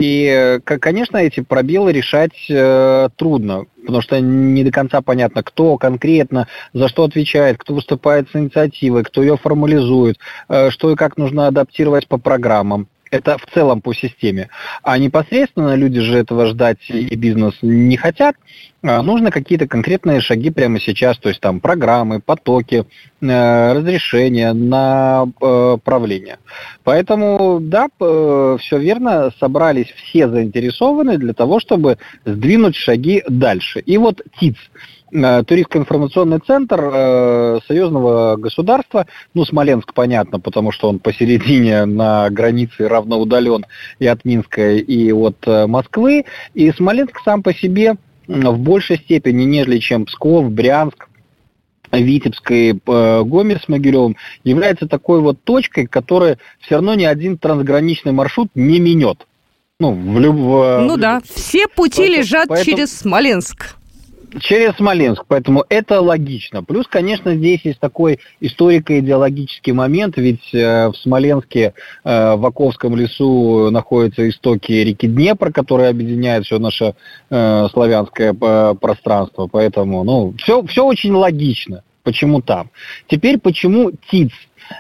И, 0.00 0.60
конечно, 0.64 1.16
эти 1.16 1.40
пробелы 1.40 1.90
решать 1.90 2.46
э, 2.48 3.08
трудно. 3.16 3.64
потому 3.80 4.00
что 4.00 4.20
не 4.20 4.62
до 4.62 4.70
конца 4.70 5.00
понятно, 5.00 5.42
кто 5.42 5.76
конкретно 5.76 6.46
за 6.72 6.86
что 6.86 7.02
отвечает, 7.02 7.58
кто 7.58 7.74
выступает 7.74 8.30
с 8.30 8.36
инициативой, 8.36 9.02
кто 9.02 9.22
ее 9.22 9.36
формализует, 9.36 10.16
э, 10.48 10.70
что 10.70 10.92
и 10.92 10.94
как 10.94 11.16
нужно 11.16 11.48
адаптировать 11.48 12.06
по 12.06 12.16
программам. 12.16 12.86
Это 13.10 13.38
в 13.38 13.46
целом 13.52 13.80
по 13.80 13.94
системе. 13.94 14.48
А 14.82 14.98
непосредственно 14.98 15.74
люди 15.74 16.00
же 16.00 16.16
этого 16.16 16.46
ждать 16.46 16.78
и 16.88 17.14
бизнес 17.16 17.54
не 17.62 17.96
хотят. 17.96 18.36
А 18.82 19.02
нужно 19.02 19.30
какие-то 19.30 19.66
конкретные 19.66 20.20
шаги 20.20 20.50
прямо 20.50 20.78
сейчас, 20.80 21.18
то 21.18 21.28
есть 21.28 21.40
там 21.40 21.58
программы, 21.58 22.20
потоки, 22.20 22.84
э, 23.20 23.72
разрешения, 23.72 24.52
направление. 24.52 26.34
Э, 26.34 26.38
Поэтому, 26.84 27.58
да, 27.60 27.88
все 27.98 28.78
верно, 28.78 29.32
собрались 29.40 29.92
все 29.96 30.28
заинтересованные 30.28 31.18
для 31.18 31.32
того, 31.34 31.58
чтобы 31.58 31.98
сдвинуть 32.24 32.76
шаги 32.76 33.24
дальше. 33.28 33.80
И 33.80 33.98
вот 33.98 34.22
ТИЦ– 34.38 34.56
Э, 34.68 34.97
туристско-информационный 35.10 36.40
центр 36.40 36.80
э, 36.80 37.58
союзного 37.66 38.36
государства, 38.36 39.06
ну, 39.34 39.44
Смоленск, 39.44 39.94
понятно, 39.94 40.38
потому 40.40 40.72
что 40.72 40.88
он 40.88 40.98
посередине 40.98 41.84
на 41.86 42.28
границе 42.30 42.88
равноудален 42.88 43.64
и 43.98 44.06
от 44.06 44.24
Минска, 44.24 44.76
и 44.76 45.12
от 45.12 45.36
э, 45.46 45.66
Москвы, 45.66 46.24
и 46.54 46.70
Смоленск 46.72 47.20
сам 47.24 47.42
по 47.42 47.54
себе 47.54 47.96
в 48.26 48.58
большей 48.58 48.98
степени, 48.98 49.44
нежели 49.44 49.78
чем 49.78 50.04
Псков, 50.04 50.50
Брянск, 50.50 51.08
Витебск 51.90 52.50
и 52.50 52.72
э, 52.72 53.22
Гомель 53.24 53.60
с 53.64 53.68
Могилевым, 53.68 54.16
является 54.44 54.86
такой 54.86 55.20
вот 55.20 55.42
точкой, 55.42 55.86
которая 55.86 56.38
все 56.60 56.76
равно 56.76 56.94
ни 56.94 57.04
один 57.04 57.38
трансграничный 57.38 58.12
маршрут 58.12 58.50
не 58.54 58.78
минет. 58.78 59.26
Ну, 59.80 59.92
в 59.92 60.18
люб... 60.18 60.34
ну 60.34 60.96
да, 60.96 61.22
все 61.24 61.68
пути 61.68 61.98
поэтому, 61.98 62.18
лежат 62.18 62.48
поэтому... 62.48 62.76
через 62.76 62.98
Смоленск. 62.98 63.77
Через 64.40 64.76
Смоленск, 64.76 65.24
поэтому 65.26 65.64
это 65.68 66.00
логично. 66.00 66.62
Плюс, 66.62 66.86
конечно, 66.86 67.34
здесь 67.34 67.60
есть 67.64 67.80
такой 67.80 68.20
историко-идеологический 68.40 69.72
момент, 69.72 70.18
ведь 70.18 70.52
э, 70.52 70.88
в 70.88 70.96
Смоленске, 70.96 71.72
э, 72.04 72.34
в 72.36 72.44
Оковском 72.44 72.94
лесу 72.94 73.70
находятся 73.70 74.28
истоки 74.28 74.72
реки 74.72 75.06
Днепр, 75.06 75.50
которые 75.50 75.88
объединяют 75.88 76.44
все 76.44 76.58
наше 76.58 76.94
э, 77.30 77.68
славянское 77.72 78.34
пространство. 78.34 79.48
Поэтому, 79.50 80.04
ну, 80.04 80.34
все, 80.38 80.62
все 80.66 80.84
очень 80.84 81.12
логично. 81.12 81.82
Почему 82.02 82.42
там? 82.42 82.70
Теперь, 83.08 83.38
почему 83.38 83.92
ТИЦ? 84.10 84.32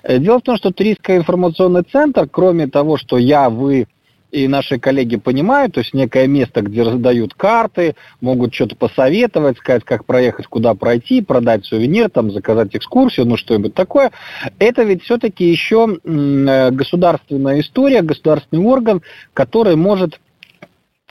Дело 0.06 0.40
в 0.40 0.42
том, 0.42 0.56
что 0.58 0.70
Туристский 0.70 1.16
информационный 1.16 1.82
центр, 1.82 2.28
кроме 2.30 2.66
того, 2.66 2.98
что 2.98 3.16
я, 3.16 3.48
вы, 3.48 3.86
и 4.30 4.46
наши 4.48 4.78
коллеги 4.78 5.16
понимают, 5.16 5.74
то 5.74 5.80
есть 5.80 5.94
некое 5.94 6.26
место, 6.26 6.62
где 6.62 6.82
раздают 6.82 7.34
карты, 7.34 7.94
могут 8.20 8.54
что-то 8.54 8.76
посоветовать, 8.76 9.58
сказать, 9.58 9.84
как 9.84 10.04
проехать, 10.04 10.46
куда 10.46 10.74
пройти, 10.74 11.22
продать 11.22 11.64
сувенир, 11.64 12.10
там, 12.10 12.30
заказать 12.30 12.74
экскурсию, 12.76 13.26
ну 13.26 13.36
что-нибудь 13.36 13.74
такое. 13.74 14.12
Это 14.58 14.82
ведь 14.82 15.02
все-таки 15.02 15.44
еще 15.44 15.98
э, 16.02 16.70
государственная 16.70 17.60
история, 17.60 18.02
государственный 18.02 18.62
орган, 18.62 19.02
который 19.34 19.76
может 19.76 20.20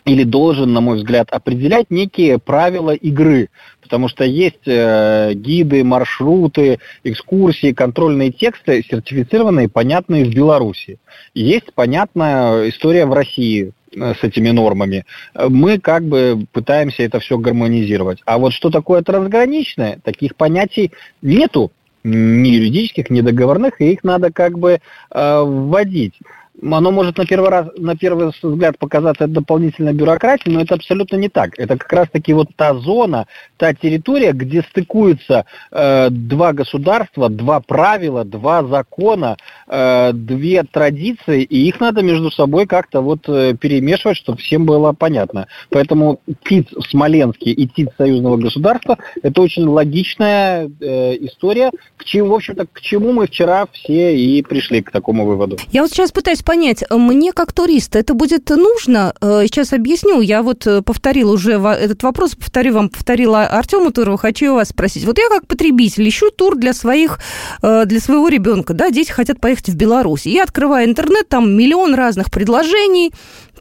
или 0.08 0.24
должен, 0.24 0.72
на 0.72 0.80
мой 0.80 0.98
взгляд, 0.98 1.28
определять 1.32 1.92
некие 1.92 2.40
правила 2.40 2.92
игры, 2.92 3.50
потому 3.82 4.08
что 4.08 4.24
есть 4.24 4.66
э, 4.66 5.34
гиды, 5.34 5.84
маршруты, 5.84 6.80
экскурсии, 7.04 7.74
контрольные 7.74 8.32
тексты, 8.32 8.84
сертифицированные, 8.90 9.68
понятные 9.68 10.24
в 10.24 10.34
Беларуси. 10.34 10.98
Есть 11.34 11.74
понятная 11.74 12.70
история 12.70 13.06
в 13.06 13.12
России 13.12 13.74
э, 13.94 14.14
с 14.14 14.24
этими 14.24 14.50
нормами. 14.52 15.06
Мы 15.36 15.78
как 15.78 16.06
бы 16.06 16.46
пытаемся 16.54 17.04
это 17.04 17.20
все 17.20 17.38
гармонизировать. 17.38 18.20
А 18.26 18.38
вот 18.38 18.54
что 18.54 18.70
такое 18.70 19.02
трансграничное, 19.02 20.00
таких 20.02 20.38
понятий 20.38 20.94
нету 21.22 21.74
ни 22.06 22.48
юридических, 22.48 23.10
ни 23.10 23.20
договорных, 23.20 23.82
и 23.82 23.92
их 23.92 24.06
надо 24.06 24.32
как 24.32 24.58
бы 24.58 24.80
э, 25.12 25.42
вводить 25.42 26.14
оно 26.62 26.92
может 26.92 27.18
на 27.18 27.26
первый 27.26 27.50
раз, 27.50 27.68
на 27.78 27.96
первый 27.96 28.32
взгляд 28.42 28.78
показаться 28.78 29.28
дополнительной 29.28 29.94
бюрократией, 29.94 30.54
но 30.54 30.62
это 30.62 30.76
абсолютно 30.76 31.18
не 31.18 31.30
так. 31.30 31.58
Это 31.60 31.78
как 31.78 31.92
раз-таки 31.92 32.34
вот 32.34 32.50
та 32.56 32.74
зона, 32.76 33.28
та 33.58 33.74
территория, 33.74 34.32
где 34.32 34.64
стыкуются 34.64 35.46
э, 35.72 36.10
два 36.10 36.54
государства, 36.54 37.30
два 37.30 37.60
правила, 37.60 38.24
два 38.24 38.64
закона, 38.64 39.38
э, 39.68 40.12
две 40.14 40.64
традиции, 40.64 41.44
и 41.44 41.68
их 41.68 41.80
надо 41.80 42.02
между 42.02 42.32
собой 42.32 42.66
как-то 42.66 43.02
вот 43.02 43.28
э, 43.28 43.56
перемешивать, 43.60 44.18
чтобы 44.18 44.40
всем 44.40 44.66
было 44.66 44.94
понятно. 44.94 45.48
Поэтому 45.70 46.20
ТИЦ 46.44 46.72
в 46.74 46.90
Смоленске 46.90 47.52
и 47.52 47.68
ТИЦ 47.68 47.90
союзного 47.98 48.38
государства– 48.38 48.98
это 49.22 49.42
очень 49.42 49.66
логичная 49.66 50.70
э, 50.80 51.16
история, 51.22 51.72
к 51.98 52.04
чему, 52.04 52.32
в 52.32 52.36
общем-то, 52.36 52.66
к 52.72 52.82
чему 52.82 53.12
мы 53.12 53.28
вчера 53.28 53.68
все 53.72 54.18
и 54.18 54.42
пришли 54.42 54.82
к 54.82 54.92
такому 54.92 55.26
выводу. 55.26 55.58
Я 55.72 55.82
вот 55.82 55.92
сейчас 55.92 56.12
пытаюсь 56.12 56.42
понять, 56.48 56.86
мне 56.90 57.34
как 57.34 57.52
турист 57.52 57.98
это 57.98 58.14
будет 58.14 58.50
нужно? 58.50 59.14
Э, 59.20 59.42
сейчас 59.44 59.74
объясню. 59.74 60.22
Я 60.22 60.42
вот 60.42 60.66
э, 60.66 60.82
повторила 60.82 61.34
уже 61.34 61.52
этот 61.52 62.02
вопрос, 62.04 62.36
повторю 62.36 62.74
вам, 62.74 62.90
повторила 62.90 63.44
Артему 63.48 63.92
Турову, 63.92 64.16
хочу 64.18 64.54
вас 64.54 64.70
спросить. 64.70 65.04
Вот 65.04 65.18
я 65.18 65.28
как 65.28 65.46
потребитель 65.46 66.08
ищу 66.08 66.32
тур 66.32 66.56
для 66.56 66.74
своих, 66.74 67.20
э, 67.62 67.84
для 67.86 68.00
своего 68.00 68.30
ребенка, 68.30 68.74
да, 68.74 68.90
дети 68.92 69.12
хотят 69.12 69.42
поехать 69.42 69.68
в 69.68 69.76
Беларусь. 69.76 70.26
Я 70.26 70.44
открываю 70.44 70.88
интернет, 70.88 71.28
там 71.28 71.54
миллион 71.54 71.96
разных 71.96 72.32
предложений, 72.32 73.12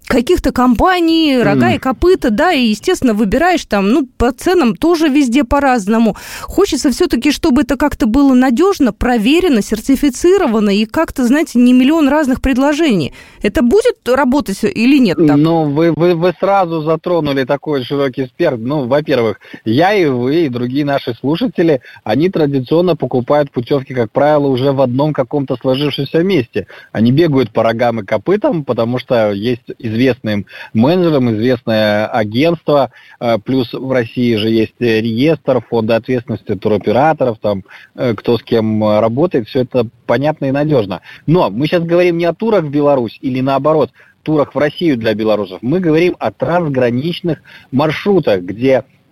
каких-то 0.07 0.53
компаний, 0.53 1.39
рога 1.43 1.73
mm. 1.73 1.77
и 1.77 1.79
копыта, 1.79 2.31
да, 2.31 2.53
и, 2.53 2.67
естественно, 2.69 3.15
выбираешь 3.15 3.65
там, 3.65 3.91
ну, 3.91 4.07
по 4.17 4.33
ценам 4.33 4.75
тоже 4.77 5.09
везде 5.09 5.45
по-разному. 5.45 6.17
Хочется 6.43 6.91
все-таки, 6.91 7.33
чтобы 7.33 7.63
это 7.63 7.77
как-то 7.77 8.07
было 8.07 8.35
надежно, 8.35 8.93
проверено, 8.93 9.63
сертифицировано 9.63 10.71
и 10.71 10.85
как-то, 10.85 11.27
знаете, 11.27 11.59
не 11.59 11.73
миллион 11.73 12.09
разных 12.09 12.41
предложений. 12.41 13.13
Это 13.43 13.63
будет 13.63 13.97
работать 14.09 14.63
или 14.63 14.99
нет? 14.99 15.19
Так? 15.19 15.37
Ну, 15.37 15.71
вы, 15.71 15.93
вы, 15.93 16.15
вы 16.15 16.35
сразу 16.39 16.83
затронули 16.83 17.45
такой 17.45 17.85
широкий 17.85 18.27
спектр. 18.27 18.59
Ну, 18.59 18.87
во-первых, 18.87 19.41
я 19.65 19.93
и 19.95 20.07
вы, 20.07 20.47
и 20.47 20.49
другие 20.49 20.85
наши 20.85 21.15
слушатели, 21.15 21.81
они 22.05 22.31
традиционно 22.31 22.95
покупают 22.97 23.51
путевки, 23.51 23.93
как 23.93 24.13
правило, 24.13 24.47
уже 24.47 24.73
в 24.73 24.81
одном 24.81 25.13
каком-то 25.13 25.57
сложившемся 25.57 26.23
месте. 26.23 26.67
Они 26.93 27.11
бегают 27.11 27.51
по 27.53 27.63
рогам 27.63 28.01
и 28.01 28.05
копытам, 28.05 28.65
потому 28.65 28.99
что 28.99 29.33
есть 29.33 29.63
из 29.79 29.96
известным 29.97 30.47
менеджером, 30.75 31.35
известное 31.35 32.07
агентство, 32.07 32.91
э, 33.21 33.39
плюс 33.45 33.73
в 33.73 33.91
России 33.91 34.37
же 34.37 34.49
есть 34.49 34.75
реестр, 34.79 35.63
фонды 35.69 35.95
ответственности 35.95 36.55
туроператоров, 36.55 37.39
там, 37.39 37.65
э, 37.95 38.15
кто 38.15 38.39
с 38.39 38.43
кем 38.43 38.83
работает, 38.85 39.49
все 39.49 39.63
это 39.63 39.89
понятно 40.07 40.47
и 40.47 40.53
надежно. 40.53 41.01
Но 41.27 41.51
мы 41.51 41.67
сейчас 41.67 41.83
говорим 41.83 42.19
не 42.19 42.27
о 42.27 42.35
турах 42.35 42.65
в 42.65 42.71
Беларусь 42.71 43.19
или 43.21 43.41
наоборот, 43.41 43.91
турах 44.23 44.55
в 44.55 44.59
Россию 44.59 44.97
для 44.97 45.15
белорусов. 45.15 45.59
Мы 45.63 45.81
говорим 45.81 46.17
о 46.19 46.33
трансграничных 46.33 47.43
маршрутах, 47.71 48.43
где 48.43 48.79
Э, 48.79 49.06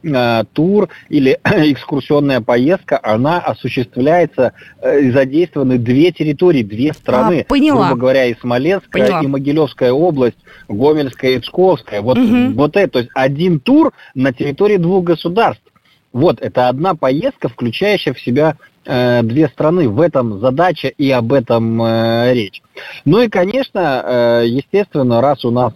тур 0.53 0.88
или 1.09 1.38
экскурсионная 1.45 2.40
поездка, 2.40 2.99
она 3.03 3.38
осуществляется 3.38 4.53
э, 4.81 5.01
и 5.01 5.11
задействованы 5.11 5.79
две 5.79 6.12
территории, 6.12 6.62
две 6.62 6.93
страны. 6.93 7.40
А, 7.40 7.45
поняла. 7.45 7.88
Грубо 7.88 8.01
говоря, 8.01 8.27
и 8.27 8.35
Смоленская, 8.35 9.05
поняла. 9.05 9.23
и 9.23 9.27
Могилевская 9.27 9.93
область, 9.93 10.38
Гомельская 10.69 11.33
и 11.33 11.38
Псковская. 11.38 12.03
Вот, 12.03 12.19
угу. 12.19 12.53
вот 12.55 12.77
это, 12.77 12.93
то 12.95 12.99
есть 13.01 13.11
один 13.14 13.61
тур 13.61 13.93
на 14.14 14.33
территории 14.33 14.77
двух 14.77 15.05
государств. 15.05 15.62
Вот, 16.12 16.40
это 16.40 16.69
одна 16.69 16.95
поездка, 16.95 17.49
включающая 17.49 18.14
в 18.14 18.21
себя 18.21 18.57
э, 18.85 19.23
две 19.25 19.49
страны. 19.49 19.88
В 19.88 20.01
этом 20.01 20.38
задача 20.38 20.88
и 20.88 21.11
об 21.11 21.33
этом 21.33 21.83
э, 21.83 22.33
речь. 22.35 22.62
Ну 23.05 23.21
и, 23.21 23.29
конечно, 23.29 24.03
э, 24.05 24.45
естественно, 24.47 25.21
раз 25.21 25.45
у 25.45 25.51
нас 25.51 25.73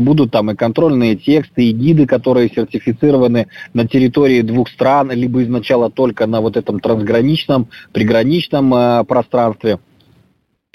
будут 0.00 0.30
там 0.30 0.50
и 0.50 0.54
контрольные 0.54 1.16
тексты, 1.16 1.64
и 1.64 1.72
гиды, 1.72 2.06
которые 2.06 2.48
сертифицированы 2.48 3.48
на 3.74 3.86
территории 3.86 4.42
двух 4.42 4.68
стран, 4.68 5.10
либо 5.10 5.42
изначально 5.42 5.90
только 5.90 6.26
на 6.26 6.40
вот 6.40 6.56
этом 6.56 6.80
трансграничном, 6.80 7.68
приграничном 7.92 8.74
э, 8.74 9.04
пространстве– 9.04 9.78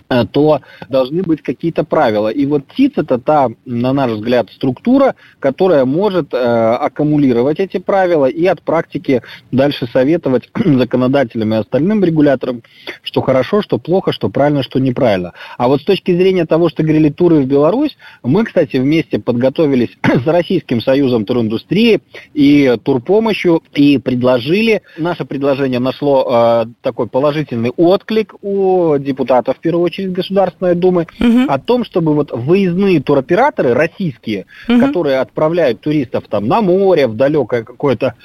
то 0.07 0.61
должны 0.89 1.23
быть 1.23 1.41
какие-то 1.41 1.83
правила. 1.83 2.29
И 2.29 2.45
вот 2.45 2.63
ТИЦ 2.75 2.93
это 2.97 3.17
та, 3.17 3.49
на 3.65 3.93
наш 3.93 4.11
взгляд, 4.11 4.49
структура, 4.51 5.15
которая 5.39 5.85
может 5.85 6.33
э, 6.33 6.37
аккумулировать 6.37 7.59
эти 7.59 7.77
правила 7.77 8.25
и 8.25 8.45
от 8.45 8.61
практики 8.61 9.21
дальше 9.51 9.87
советовать 9.87 10.49
законодателям 10.55 11.53
и 11.53 11.57
остальным 11.57 12.03
регуляторам, 12.03 12.63
что 13.03 13.21
хорошо, 13.21 13.61
что 13.61 13.77
плохо, 13.77 14.11
что 14.11 14.29
правильно, 14.29 14.63
что 14.63 14.79
неправильно. 14.79 15.33
А 15.57 15.67
вот 15.67 15.81
с 15.81 15.85
точки 15.85 16.15
зрения 16.15 16.45
того, 16.45 16.69
что 16.69 16.83
говорили 16.83 17.09
туры 17.09 17.41
в 17.41 17.45
Беларусь, 17.45 17.97
мы, 18.23 18.45
кстати, 18.45 18.77
вместе 18.77 19.19
подготовились 19.19 19.89
с 20.03 20.25
Российским 20.25 20.81
союзом 20.81 21.25
туриндустрии 21.25 22.01
и 22.33 22.77
турпомощью 22.83 23.63
и 23.73 23.97
предложили, 23.97 24.81
наше 24.97 25.25
предложение 25.25 25.79
нашло 25.79 26.63
э, 26.65 26.65
такой 26.81 27.07
положительный 27.07 27.71
отклик 27.75 28.35
у 28.41 28.97
депутатов 28.97 29.57
в 29.57 29.59
первую 29.59 29.83
очередь, 29.83 29.96
очередь 29.97 30.11
Государственной 30.11 30.75
Думы, 30.75 31.07
угу. 31.19 31.43
о 31.47 31.59
том, 31.59 31.83
чтобы 31.83 32.13
вот 32.13 32.31
выездные 32.31 33.01
туроператоры 33.01 33.73
российские, 33.73 34.45
угу. 34.67 34.79
которые 34.79 35.19
отправляют 35.19 35.81
туристов 35.81 36.25
там 36.29 36.47
на 36.47 36.61
море, 36.61 37.07
в 37.07 37.15
далекое 37.15 37.63
какое-то 37.63 38.15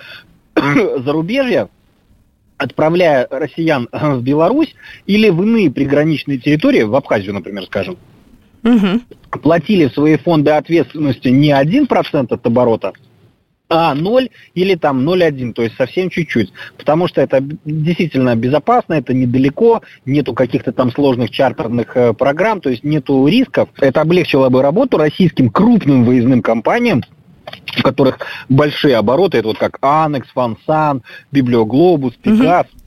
зарубежье, 0.55 1.69
отправляя 2.57 3.27
россиян 3.31 3.89
в 3.93 4.23
Беларусь 4.23 4.75
или 5.07 5.29
в 5.31 5.43
иные 5.43 5.71
приграничные 5.71 6.39
территории, 6.39 6.83
в 6.83 6.95
Абхазию, 6.95 7.35
например, 7.35 7.65
скажем, 7.65 7.97
угу. 8.63 9.01
платили 9.43 9.89
в 9.89 9.95
свои 9.95 10.17
фонды 10.17 10.51
ответственности 10.51 11.29
не 11.29 11.51
1% 11.51 12.33
от 12.33 12.47
оборота, 12.47 12.93
а 13.73 13.95
0 13.95 14.29
или 14.55 14.75
там 14.75 15.09
0,1, 15.09 15.53
то 15.53 15.63
есть 15.63 15.77
совсем 15.77 16.11
чуть-чуть. 16.11 16.53
Потому 16.77 17.09
что 17.09 17.21
это 17.21 17.43
действительно 17.65 18.37
безопасно, 18.37 18.95
это 18.95 19.15
недалеко, 19.15 19.83
нету 20.05 20.35
каких-то 20.35 20.73
там 20.73 20.93
сложных 20.93 21.31
чартерных 21.31 21.97
э, 21.97 22.13
программ, 22.13 22.61
то 22.61 22.71
есть 22.71 22.85
нету 22.85 23.27
рисков. 23.27 23.69
Это 23.79 24.03
облегчило 24.03 24.49
бы 24.49 24.63
работу 24.63 24.99
российским 24.99 25.49
крупным 25.51 26.05
выездным 26.05 26.43
компаниям, 26.43 27.03
у 27.79 27.83
которых 27.83 28.19
большие 28.49 28.97
обороты, 28.97 29.39
это 29.39 29.49
вот 29.49 29.59
как 29.59 29.79
Анекс, 29.81 30.29
Фансан, 30.31 31.03
Библиоглобус, 31.31 32.15
Пегас. 32.15 32.67
Угу. 32.67 32.82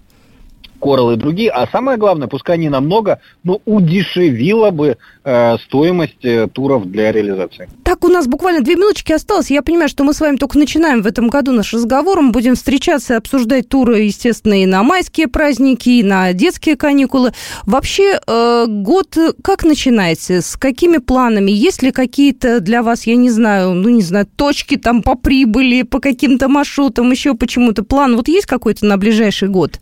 Coral 0.79 1.13
и 1.13 1.17
другие, 1.17 1.49
а 1.51 1.67
самое 1.67 1.97
главное, 1.97 2.27
пускай 2.27 2.57
не 2.57 2.69
намного, 2.69 3.19
но 3.43 3.61
удешевило 3.65 4.71
бы 4.71 4.97
э, 5.23 5.57
стоимость 5.65 6.23
э, 6.23 6.47
туров 6.51 6.85
для 6.85 7.11
реализации. 7.11 7.69
Так, 7.83 8.03
у 8.03 8.07
нас 8.07 8.27
буквально 8.27 8.61
две 8.61 8.75
минуточки 8.75 9.11
осталось. 9.11 9.51
Я 9.51 9.61
понимаю, 9.61 9.89
что 9.89 10.03
мы 10.03 10.13
с 10.13 10.19
вами 10.19 10.37
только 10.37 10.57
начинаем 10.57 11.01
в 11.01 11.07
этом 11.07 11.29
году 11.29 11.51
наш 11.51 11.73
разговор. 11.73 12.21
Мы 12.21 12.31
будем 12.31 12.55
встречаться 12.55 13.13
и 13.13 13.17
обсуждать 13.17 13.69
туры, 13.69 14.01
естественно, 14.01 14.61
и 14.61 14.65
на 14.65 14.83
майские 14.83 15.27
праздники, 15.27 15.89
и 15.89 16.03
на 16.03 16.33
детские 16.33 16.75
каникулы. 16.75 17.33
Вообще, 17.65 18.19
э, 18.25 18.65
год 18.67 19.17
как 19.43 19.63
начинается? 19.63 20.41
С 20.41 20.57
какими 20.57 20.97
планами? 20.97 21.51
Есть 21.51 21.81
ли 21.81 21.91
какие-то 21.91 22.59
для 22.59 22.83
вас, 22.83 23.07
я 23.07 23.15
не 23.15 23.29
знаю, 23.29 23.73
ну, 23.73 23.89
не 23.89 24.01
знаю, 24.01 24.27
точки 24.35 24.75
там 24.77 25.01
по 25.01 25.15
прибыли, 25.15 25.83
по 25.83 25.99
каким-то 25.99 26.47
маршрутам, 26.47 27.11
еще 27.11 27.33
почему-то 27.33 27.83
план? 27.83 28.15
Вот 28.15 28.27
есть 28.27 28.45
какой-то 28.45 28.85
на 28.85 28.97
ближайший 28.97 29.49
год? 29.49 29.79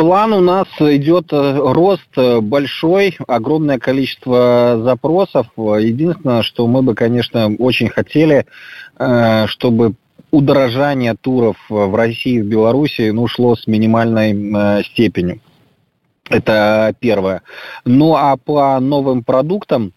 План 0.00 0.32
у 0.32 0.40
нас 0.40 0.66
идет 0.78 1.30
э, 1.30 1.58
рост 1.58 2.08
э, 2.16 2.40
большой, 2.40 3.18
огромное 3.28 3.78
количество 3.78 4.80
запросов. 4.82 5.48
Единственное, 5.58 6.40
что 6.40 6.66
мы 6.66 6.80
бы, 6.80 6.94
конечно, 6.94 7.54
очень 7.58 7.90
хотели, 7.90 8.46
э, 8.98 9.46
чтобы 9.46 9.92
удорожание 10.30 11.16
туров 11.20 11.58
в 11.68 11.94
России 11.94 12.36
и 12.36 12.40
в 12.40 12.46
Беларуси 12.46 13.10
ну, 13.10 13.26
шло 13.26 13.54
с 13.54 13.66
минимальной 13.66 14.84
степенью. 14.84 15.40
Это 16.30 16.94
первое. 16.98 17.42
Ну 17.84 18.16
а 18.16 18.38
по 18.38 18.80
новым 18.80 19.22
продуктам, 19.22 19.92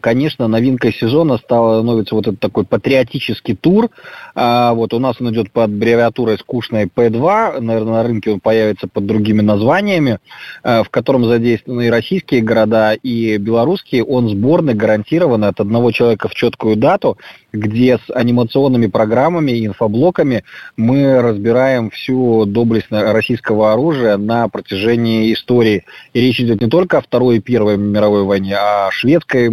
Конечно, 0.00 0.48
новинкой 0.48 0.94
сезона 0.94 1.36
становится 1.36 2.14
вот 2.14 2.26
этот 2.26 2.40
такой 2.40 2.64
патриотический 2.64 3.54
тур. 3.54 3.90
А, 4.34 4.72
вот 4.72 4.94
у 4.94 4.98
нас 4.98 5.16
он 5.20 5.30
идет 5.30 5.50
под 5.52 5.64
аббревиатурой 5.64 6.38
скучной 6.38 6.84
P2. 6.84 7.60
Наверное, 7.60 7.92
на 7.92 8.02
рынке 8.02 8.30
он 8.32 8.40
появится 8.40 8.88
под 8.88 9.04
другими 9.04 9.42
названиями, 9.42 10.20
а, 10.62 10.84
в 10.84 10.88
котором 10.88 11.26
задействованы 11.26 11.86
и 11.86 11.90
российские 11.90 12.40
города, 12.40 12.94
и 12.94 13.36
белорусские. 13.36 14.04
Он 14.04 14.30
сборный, 14.30 14.72
гарантированный 14.72 15.48
от 15.48 15.60
одного 15.60 15.92
человека 15.92 16.28
в 16.28 16.34
четкую 16.34 16.76
дату, 16.76 17.18
где 17.52 17.98
с 17.98 18.10
анимационными 18.10 18.86
программами 18.86 19.52
и 19.52 19.66
инфоблоками 19.66 20.44
мы 20.78 21.20
разбираем 21.20 21.90
всю 21.90 22.46
доблесть 22.46 22.86
российского 22.90 23.72
оружия 23.72 24.16
на 24.16 24.48
протяжении 24.48 25.32
истории. 25.34 25.84
И 26.14 26.20
речь 26.20 26.40
идет 26.40 26.62
не 26.62 26.70
только 26.70 26.98
о 26.98 27.02
Второй 27.02 27.36
и 27.36 27.40
Первой 27.40 27.76
мировой 27.76 28.24
войне, 28.24 28.56
а 28.56 28.88
о 28.88 28.90
шведской 28.90 29.50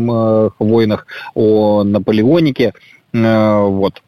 войнах, 0.59 1.05
о 1.35 1.83
Наполеонике. 1.83 2.73
Э, 3.13 3.61
вот. 3.65 4.01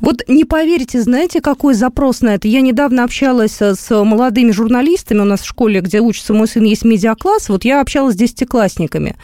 Вот 0.00 0.22
не 0.28 0.44
поверите, 0.44 1.00
знаете, 1.00 1.40
какой 1.40 1.74
запрос 1.74 2.20
на 2.20 2.34
это? 2.34 2.48
Я 2.48 2.60
недавно 2.60 3.04
общалась 3.04 3.60
с 3.60 4.04
молодыми 4.04 4.50
журналистами. 4.50 5.20
У 5.20 5.24
нас 5.24 5.40
в 5.40 5.46
школе, 5.46 5.80
где 5.80 6.00
учится 6.00 6.34
мой 6.34 6.48
сын, 6.48 6.64
есть 6.64 6.84
медиакласс. 6.84 7.48
Вот 7.48 7.64
я 7.64 7.80
общалась 7.80 8.14
с 8.14 8.18
десятиклассниками. 8.18 9.16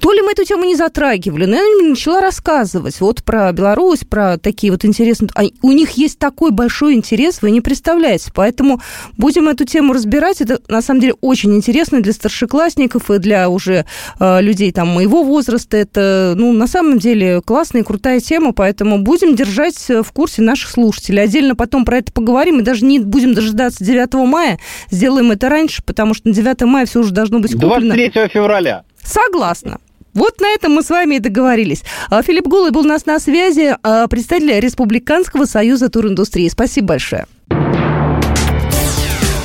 То 0.00 0.12
ли 0.12 0.22
мы 0.22 0.32
эту 0.32 0.44
тему 0.44 0.64
не 0.64 0.76
затрагивали, 0.76 1.44
но 1.44 1.56
я 1.56 1.88
начала 1.88 2.20
рассказывать 2.20 3.00
вот 3.00 3.22
про 3.22 3.52
Беларусь, 3.52 4.00
про 4.08 4.38
такие 4.38 4.72
вот 4.72 4.84
интересные... 4.84 5.30
А 5.34 5.42
у 5.62 5.72
них 5.72 5.92
есть 5.92 6.18
такой 6.18 6.50
большой 6.50 6.94
интерес, 6.94 7.42
вы 7.42 7.50
не 7.50 7.60
представляете. 7.60 8.30
Поэтому 8.34 8.80
будем 9.16 9.48
эту 9.48 9.64
тему 9.64 9.92
разбирать. 9.92 10.40
Это, 10.40 10.60
на 10.68 10.82
самом 10.82 11.00
деле, 11.00 11.14
очень 11.20 11.54
интересно 11.54 12.00
для 12.00 12.12
старшеклассников 12.12 13.10
и 13.10 13.18
для 13.18 13.48
уже 13.48 13.86
э, 14.18 14.42
людей 14.42 14.72
там 14.72 14.88
моего 14.88 15.22
возраста. 15.22 15.76
Это, 15.76 16.34
ну, 16.36 16.52
на 16.52 16.66
самом 16.66 16.98
деле, 16.98 17.40
классная 17.40 17.82
и 17.82 17.84
крутая 17.84 18.20
тема, 18.20 18.52
поэтому 18.52 18.98
будем 18.98 19.34
держать 19.34 19.76
в 19.88 20.12
курсе 20.12 20.42
наших 20.42 20.70
слушателей. 20.70 21.22
Отдельно 21.22 21.54
потом 21.54 21.84
про 21.84 21.98
это 21.98 22.12
поговорим 22.12 22.60
и 22.60 22.62
даже 22.62 22.84
не 22.84 22.98
будем 22.98 23.34
дожидаться 23.34 23.84
9 23.84 24.14
мая, 24.26 24.58
сделаем 24.90 25.30
это 25.30 25.48
раньше, 25.48 25.82
потому 25.82 26.14
что 26.14 26.28
на 26.28 26.34
9 26.34 26.62
мая 26.62 26.86
все 26.86 27.00
уже 27.00 27.12
должно 27.12 27.40
быть 27.40 27.52
куплено. 27.52 27.94
23 27.94 28.28
февраля. 28.28 28.84
Согласна. 29.08 29.78
Вот 30.14 30.40
на 30.40 30.48
этом 30.48 30.72
мы 30.72 30.82
с 30.82 30.90
вами 30.90 31.16
и 31.16 31.18
договорились. 31.20 31.84
А, 32.10 32.22
Филипп 32.22 32.46
Голый 32.46 32.72
был 32.72 32.80
у 32.80 32.88
нас 32.88 33.06
на 33.06 33.18
связи, 33.20 33.76
а, 33.82 34.06
представитель 34.08 34.60
Республиканского 34.60 35.44
союза 35.44 35.88
туриндустрии. 35.88 36.48
Спасибо 36.48 36.88
большое. 36.88 37.26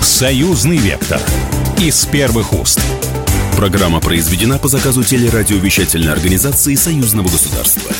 Союзный 0.01 0.77
вектор. 0.77 1.21
Из 1.79 2.05
первых 2.05 2.53
уст. 2.53 2.79
Программа 3.55 3.99
произведена 3.99 4.57
по 4.57 4.67
заказу 4.67 5.03
телерадиовещательной 5.03 6.11
организации 6.11 6.75
Союзного 6.75 7.25
государства. 7.25 7.91